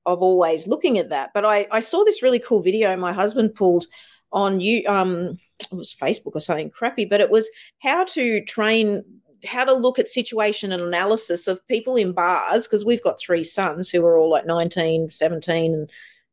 of 0.07 0.21
always 0.21 0.69
looking 0.69 0.99
at 0.99 1.09
that. 1.09 1.31
But 1.35 1.45
I, 1.45 1.67
I 1.71 1.81
saw 1.81 2.05
this 2.05 2.23
really 2.23 2.39
cool 2.39 2.61
video 2.61 2.95
my 2.97 3.13
husband 3.13 3.55
pulled 3.55 3.87
on 4.33 4.61
you 4.61 4.83
um 4.89 5.39
it 5.61 5.73
was 5.73 5.95
Facebook 5.95 6.35
or 6.35 6.41
something 6.41 6.71
crappy, 6.71 7.05
but 7.05 7.21
it 7.21 7.31
was 7.31 7.49
how 7.81 8.05
to 8.05 8.45
train 8.45 9.03
how 9.45 9.65
to 9.65 9.73
look 9.73 9.99
at 9.99 10.09
situation 10.09 10.73
and 10.73 10.83
analysis 10.83 11.47
of 11.47 11.67
people 11.69 11.97
in 11.97 12.13
bars 12.13 12.67
because 12.67 12.85
we've 12.85 13.03
got 13.03 13.19
three 13.19 13.45
sons 13.45 13.91
who 13.91 14.05
are 14.05 14.17
all 14.17 14.31
like 14.31 14.47
19 14.47 15.11
17 15.11 15.75
and 15.75 15.91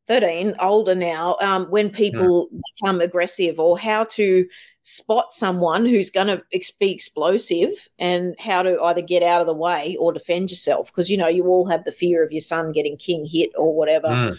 13 0.08 0.56
older 0.60 0.96
now 0.96 1.38
um, 1.42 1.66
when 1.66 1.90
people 1.90 2.50
yeah. 2.52 2.60
become 2.76 3.02
aggressive 3.02 3.60
or 3.60 3.78
how 3.78 4.04
to 4.06 4.48
spot 4.84 5.32
someone 5.32 5.86
who's 5.86 6.10
going 6.10 6.28
to 6.28 6.42
be 6.80 6.92
explosive 6.92 7.88
and 8.00 8.36
how 8.40 8.64
to 8.64 8.82
either 8.82 9.02
get 9.02 9.22
out 9.22 9.42
of 9.42 9.48
the 9.48 9.54
way 9.54 9.96
or 10.00 10.12
defend 10.12 10.50
yourself 10.50 10.88
because 10.92 11.10
you 11.10 11.18
know 11.18 11.28
you 11.28 11.46
all 11.46 11.66
have 11.66 11.84
the 11.86 11.92
fear 11.92 12.24
of 12.24 12.32
your 12.32 12.42
son 12.42 12.72
getting 12.72 12.98
king 12.98 13.26
hit 13.26 13.52
or 13.56 13.76
whatever 13.76 14.08
mm 14.08 14.38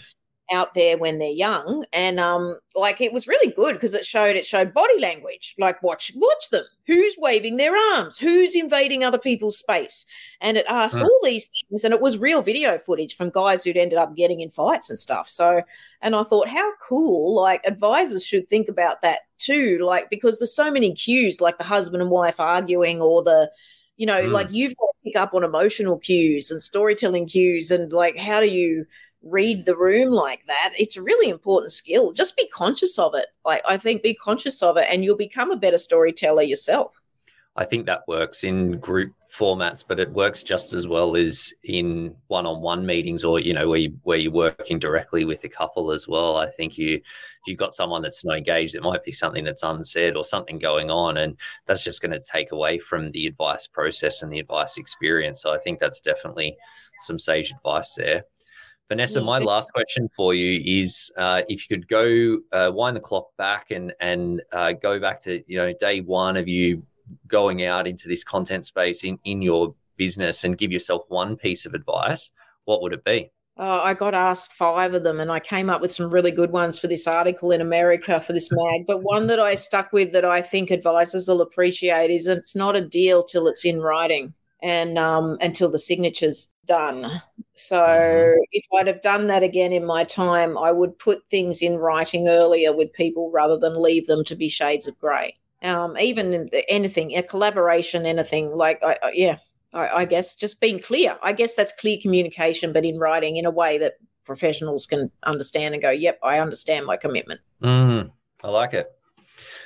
out 0.51 0.73
there 0.73 0.97
when 0.97 1.19
they're 1.19 1.29
young 1.29 1.85
and 1.93 2.19
um 2.19 2.59
like 2.75 2.99
it 2.99 3.13
was 3.13 3.27
really 3.27 3.51
good 3.53 3.73
because 3.73 3.95
it 3.95 4.05
showed 4.05 4.35
it 4.35 4.45
showed 4.45 4.73
body 4.73 4.99
language 4.99 5.55
like 5.57 5.81
watch 5.81 6.11
watch 6.15 6.49
them. 6.51 6.65
Who's 6.85 7.15
waving 7.17 7.55
their 7.55 7.73
arms? 7.93 8.17
Who's 8.17 8.55
invading 8.55 9.05
other 9.05 9.17
people's 9.17 9.57
space? 9.57 10.05
And 10.41 10.57
it 10.57 10.65
asked 10.67 10.99
all 10.99 11.19
these 11.23 11.47
things 11.47 11.85
and 11.85 11.93
it 11.93 12.01
was 12.01 12.17
real 12.17 12.41
video 12.41 12.77
footage 12.77 13.15
from 13.15 13.29
guys 13.29 13.63
who'd 13.63 13.77
ended 13.77 13.97
up 13.97 14.15
getting 14.15 14.41
in 14.41 14.49
fights 14.49 14.89
and 14.89 14.99
stuff 14.99 15.27
so 15.27 15.61
and 16.01 16.15
i 16.15 16.23
thought 16.23 16.47
how 16.47 16.71
cool 16.87 17.33
like 17.33 17.61
advisors 17.65 18.25
should 18.25 18.47
think 18.47 18.67
about 18.69 19.01
that 19.01 19.19
too 19.37 19.79
like 19.83 20.09
because 20.09 20.39
there's 20.39 20.55
so 20.55 20.71
many 20.71 20.93
cues 20.93 21.41
like 21.41 21.57
the 21.57 21.63
husband 21.63 22.01
and 22.01 22.11
wife 22.11 22.39
arguing 22.39 23.01
or 23.01 23.23
the 23.23 23.49
you 23.97 24.05
know 24.05 24.23
mm. 24.23 24.31
like 24.31 24.47
you've 24.51 24.75
got 24.75 24.85
to 24.85 25.03
pick 25.03 25.15
up 25.15 25.33
on 25.33 25.43
emotional 25.43 25.97
cues 25.97 26.51
and 26.51 26.61
storytelling 26.61 27.27
cues 27.27 27.71
and 27.71 27.91
like 27.91 28.17
how 28.17 28.39
do 28.39 28.47
you 28.47 28.85
read 29.23 29.65
the 29.65 29.75
room 29.75 30.11
like 30.11 30.45
that 30.47 30.73
it's 30.77 30.97
a 30.97 31.01
really 31.01 31.29
important 31.29 31.71
skill. 31.71 32.11
Just 32.11 32.35
be 32.35 32.47
conscious 32.47 32.99
of 32.99 33.15
it. 33.15 33.27
Like 33.45 33.61
i 33.67 33.77
think 33.77 34.03
be 34.03 34.13
conscious 34.13 34.61
of 34.61 34.77
it 34.77 34.87
and 34.89 35.03
you'll 35.03 35.17
become 35.17 35.51
a 35.51 35.55
better 35.55 35.77
storyteller 35.77 36.43
yourself. 36.43 36.99
I 37.55 37.65
think 37.65 37.85
that 37.85 38.07
works 38.07 38.43
in 38.43 38.79
group 38.79 39.13
formats 39.31 39.83
but 39.87 39.99
it 39.99 40.11
works 40.11 40.43
just 40.43 40.73
as 40.73 40.87
well 40.87 41.15
as 41.15 41.51
in 41.63 42.15
one-on-one 42.27 42.85
meetings 42.85 43.23
or 43.23 43.39
you 43.39 43.51
know 43.53 43.67
where, 43.67 43.79
you, 43.79 43.97
where 44.03 44.17
you're 44.17 44.31
working 44.31 44.77
directly 44.77 45.25
with 45.25 45.43
a 45.43 45.49
couple 45.49 45.91
as 45.91 46.07
well. 46.07 46.37
I 46.37 46.49
think 46.49 46.77
you 46.77 46.95
if 46.95 47.47
you've 47.47 47.57
got 47.57 47.75
someone 47.75 48.01
that's 48.01 48.25
not 48.25 48.37
engaged 48.37 48.75
it 48.75 48.83
might 48.83 49.03
be 49.03 49.11
something 49.11 49.43
that's 49.43 49.63
unsaid 49.63 50.15
or 50.15 50.25
something 50.25 50.59
going 50.59 50.91
on 50.91 51.17
and 51.17 51.37
that's 51.65 51.83
just 51.83 52.01
going 52.01 52.11
to 52.11 52.19
take 52.19 52.51
away 52.51 52.77
from 52.77 53.11
the 53.11 53.27
advice 53.27 53.67
process 53.67 54.21
and 54.21 54.31
the 54.31 54.39
advice 54.39 54.77
experience. 54.77 55.41
So 55.41 55.53
i 55.53 55.57
think 55.57 55.79
that's 55.79 56.01
definitely 56.01 56.57
some 56.99 57.19
sage 57.19 57.51
advice 57.51 57.95
there 57.95 58.25
Vanessa, 58.89 59.21
my 59.21 59.39
last 59.39 59.71
question 59.73 60.09
for 60.15 60.33
you 60.33 60.61
is 60.65 61.11
uh, 61.17 61.41
if 61.47 61.67
you 61.69 61.77
could 61.77 61.87
go 61.87 62.37
uh, 62.51 62.71
wind 62.71 62.95
the 62.95 63.01
clock 63.01 63.27
back 63.37 63.71
and 63.71 63.93
and 63.99 64.41
uh, 64.51 64.73
go 64.73 64.99
back 64.99 65.19
to 65.21 65.41
you 65.47 65.57
know 65.57 65.73
day 65.79 66.01
one 66.01 66.37
of 66.37 66.47
you 66.47 66.83
going 67.27 67.65
out 67.65 67.87
into 67.87 68.07
this 68.07 68.23
content 68.23 68.65
space 68.65 69.03
in 69.03 69.17
in 69.23 69.41
your 69.41 69.73
business 69.97 70.43
and 70.43 70.57
give 70.57 70.71
yourself 70.71 71.03
one 71.07 71.35
piece 71.35 71.65
of 71.65 71.73
advice, 71.73 72.31
what 72.65 72.81
would 72.81 72.93
it 72.93 73.03
be? 73.03 73.31
Uh, 73.55 73.81
I 73.83 73.93
got 73.93 74.15
asked 74.15 74.51
five 74.51 74.95
of 74.95 75.03
them, 75.03 75.19
and 75.19 75.31
I 75.31 75.39
came 75.39 75.69
up 75.69 75.79
with 75.79 75.91
some 75.91 76.09
really 76.09 76.31
good 76.31 76.51
ones 76.51 76.79
for 76.79 76.87
this 76.87 77.05
article 77.05 77.51
in 77.51 77.61
America 77.61 78.19
for 78.19 78.33
this 78.33 78.51
mag. 78.51 78.85
But 78.87 79.03
one 79.03 79.27
that 79.27 79.39
I 79.39 79.55
stuck 79.55 79.93
with 79.93 80.11
that 80.13 80.25
I 80.25 80.41
think 80.41 80.71
advisors 80.71 81.27
will 81.27 81.41
appreciate 81.41 82.09
is 82.09 82.25
it's 82.25 82.55
not 82.55 82.75
a 82.75 82.81
deal 82.81 83.23
till 83.23 83.47
it's 83.47 83.63
in 83.63 83.79
writing 83.79 84.33
and 84.63 84.97
um, 84.97 85.37
until 85.39 85.69
the 85.69 85.77
signature's 85.77 86.52
done. 86.65 87.21
So 87.55 87.79
mm-hmm. 87.79 88.39
if 88.51 88.65
I'd 88.75 88.87
have 88.87 89.01
done 89.01 89.27
that 89.27 89.43
again 89.43 89.73
in 89.73 89.85
my 89.85 90.03
time, 90.03 90.57
I 90.57 90.71
would 90.71 90.97
put 90.97 91.27
things 91.29 91.61
in 91.61 91.77
writing 91.77 92.27
earlier 92.27 92.75
with 92.75 92.93
people 92.93 93.31
rather 93.31 93.57
than 93.57 93.81
leave 93.81 94.07
them 94.07 94.23
to 94.25 94.35
be 94.35 94.49
shades 94.49 94.87
of 94.87 94.97
grey. 94.99 95.37
Um, 95.61 95.97
even 95.97 96.49
anything, 96.67 97.15
a 97.15 97.23
collaboration, 97.23 98.05
anything 98.05 98.49
like, 98.49 98.83
I, 98.83 98.97
I, 99.01 99.11
yeah, 99.13 99.37
I, 99.73 99.87
I, 99.89 100.05
guess 100.05 100.35
just 100.35 100.59
being 100.59 100.79
clear. 100.79 101.17
I 101.23 101.31
guess 101.31 101.55
that's 101.55 101.71
clear 101.79 101.97
communication, 102.01 102.73
but 102.73 102.85
in 102.85 102.99
writing 102.99 103.37
in 103.37 103.45
a 103.45 103.51
way 103.51 103.77
that 103.77 103.93
professionals 104.25 104.85
can 104.85 105.09
understand 105.23 105.73
and 105.73 105.81
go, 105.81 105.89
"Yep, 105.89 106.19
I 106.21 106.39
understand 106.39 106.85
my 106.85 106.97
commitment." 106.97 107.41
Mm, 107.61 108.11
I 108.43 108.49
like 108.49 108.73
it, 108.73 108.87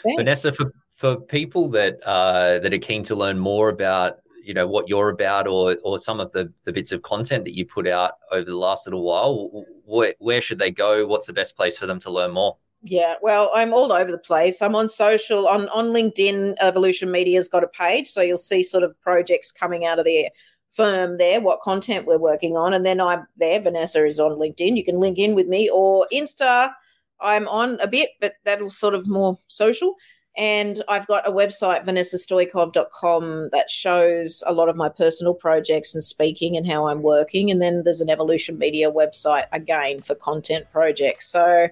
Thanks. 0.04 0.20
Vanessa. 0.20 0.52
For 0.52 0.72
for 0.94 1.16
people 1.16 1.70
that 1.70 1.98
uh, 2.06 2.60
that 2.60 2.74
are 2.74 2.80
keen 2.80 3.04
to 3.04 3.16
learn 3.16 3.40
more 3.40 3.70
about 3.70 4.20
you 4.48 4.54
know 4.54 4.68
what 4.68 4.88
you're 4.88 5.10
about 5.10 5.48
or 5.48 5.78
or 5.84 5.98
some 5.98 6.20
of 6.20 6.32
the 6.32 6.52
the 6.64 6.72
bits 6.72 6.92
of 6.92 7.02
content 7.02 7.44
that 7.46 7.56
you 7.56 7.66
put 7.66 7.88
out 7.88 8.14
over 8.32 8.46
the 8.46 8.56
last 8.56 8.88
little 8.88 9.04
while 9.04 9.66
where, 9.86 10.16
where 10.20 10.42
should 10.42 10.60
they 10.60 10.72
go 10.72 11.06
what's 11.06 11.28
the 11.28 11.34
best 11.34 11.56
place 11.56 11.78
for 11.78 11.86
them 11.86 12.00
to 12.00 12.10
learn 12.10 12.32
more 12.32 12.58
yeah, 12.84 13.16
well, 13.22 13.50
I'm 13.54 13.74
all 13.74 13.92
over 13.92 14.12
the 14.12 14.20
place. 14.20 14.62
I'm 14.62 14.76
on 14.76 14.88
social, 14.88 15.48
on 15.48 15.68
on 15.70 15.88
LinkedIn. 15.88 16.56
Evolution 16.62 17.10
Media's 17.10 17.48
got 17.48 17.64
a 17.64 17.68
page, 17.68 18.08
so 18.08 18.22
you'll 18.22 18.38
see 18.38 18.62
sort 18.62 18.84
of 18.84 18.98
projects 19.02 19.52
coming 19.52 19.84
out 19.84 19.98
of 19.98 20.06
their 20.06 20.30
firm 20.72 21.18
there, 21.18 21.42
what 21.42 21.62
content 21.62 22.06
we're 22.06 22.20
working 22.20 22.56
on, 22.56 22.74
and 22.74 22.86
then 22.86 23.02
I'm 23.02 23.26
there. 23.36 23.60
Vanessa 23.60 24.06
is 24.06 24.20
on 24.20 24.34
LinkedIn. 24.34 24.78
You 24.78 24.86
can 24.86 25.00
link 25.00 25.18
in 25.18 25.34
with 25.34 25.48
me 25.48 25.70
or 25.70 26.06
Insta. 26.14 26.72
I'm 27.20 27.48
on 27.48 27.80
a 27.80 27.88
bit, 27.88 28.12
but 28.22 28.36
that'll 28.46 28.70
sort 28.70 28.94
of 28.94 29.08
more 29.08 29.38
social. 29.48 29.96
And 30.38 30.84
I've 30.88 31.08
got 31.08 31.28
a 31.28 31.32
website, 31.32 31.84
vanessastoykov.com, 31.84 33.48
that 33.52 33.70
shows 33.72 34.44
a 34.46 34.54
lot 34.54 34.70
of 34.70 34.76
my 34.76 34.88
personal 34.88 35.34
projects 35.34 35.96
and 35.96 36.04
speaking 36.04 36.56
and 36.56 36.68
how 36.68 36.88
I'm 36.88 37.02
working. 37.02 37.50
And 37.50 37.60
then 37.60 37.82
there's 37.84 38.02
an 38.02 38.10
Evolution 38.10 38.60
Media 38.60 38.92
website 38.92 39.46
again 39.52 40.02
for 40.02 40.14
content 40.14 40.68
projects. 40.72 41.26
So 41.28 41.70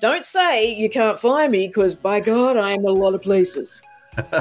don't 0.00 0.24
say 0.24 0.74
you 0.74 0.90
can't 0.90 1.20
find 1.20 1.52
me 1.52 1.68
because 1.68 1.94
by 1.94 2.18
God, 2.18 2.56
I 2.56 2.72
am 2.72 2.80
in 2.80 2.86
a 2.86 2.90
lot 2.90 3.14
of 3.14 3.22
places. 3.22 3.80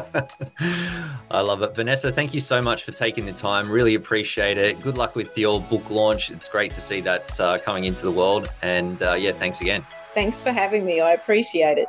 I 1.32 1.41
love 1.41 1.62
it. 1.62 1.75
Vanessa, 1.75 2.12
thank 2.12 2.34
you 2.34 2.39
so 2.39 2.62
much 2.63 2.84
for 2.84 2.91
taking 2.91 3.25
the 3.25 3.34
time. 3.34 3.69
Really 3.69 3.93
appreciate 3.93 4.58
it. 4.58 4.82
Good 4.82 4.97
luck 4.97 5.15
with 5.15 5.38
your 5.38 5.62
book 5.62 5.88
launch. 5.91 6.32
It's 6.32 6.49
great 6.49 6.71
to 6.71 6.82
see 6.82 7.01
that 7.01 7.39
uh, 7.39 7.60
coming 7.60 7.84
into 7.84 8.03
the 8.03 8.12
world. 8.12 8.51
And 8.63 9.01
uh, 9.03 9.13
yeah, 9.13 9.34
thanks 9.34 9.62
again. 9.62 9.86
Thanks 10.15 10.41
for 10.41 10.51
having 10.51 10.86
me. 10.86 11.01
I 11.01 11.12
appreciate 11.12 11.77
it. 11.77 11.88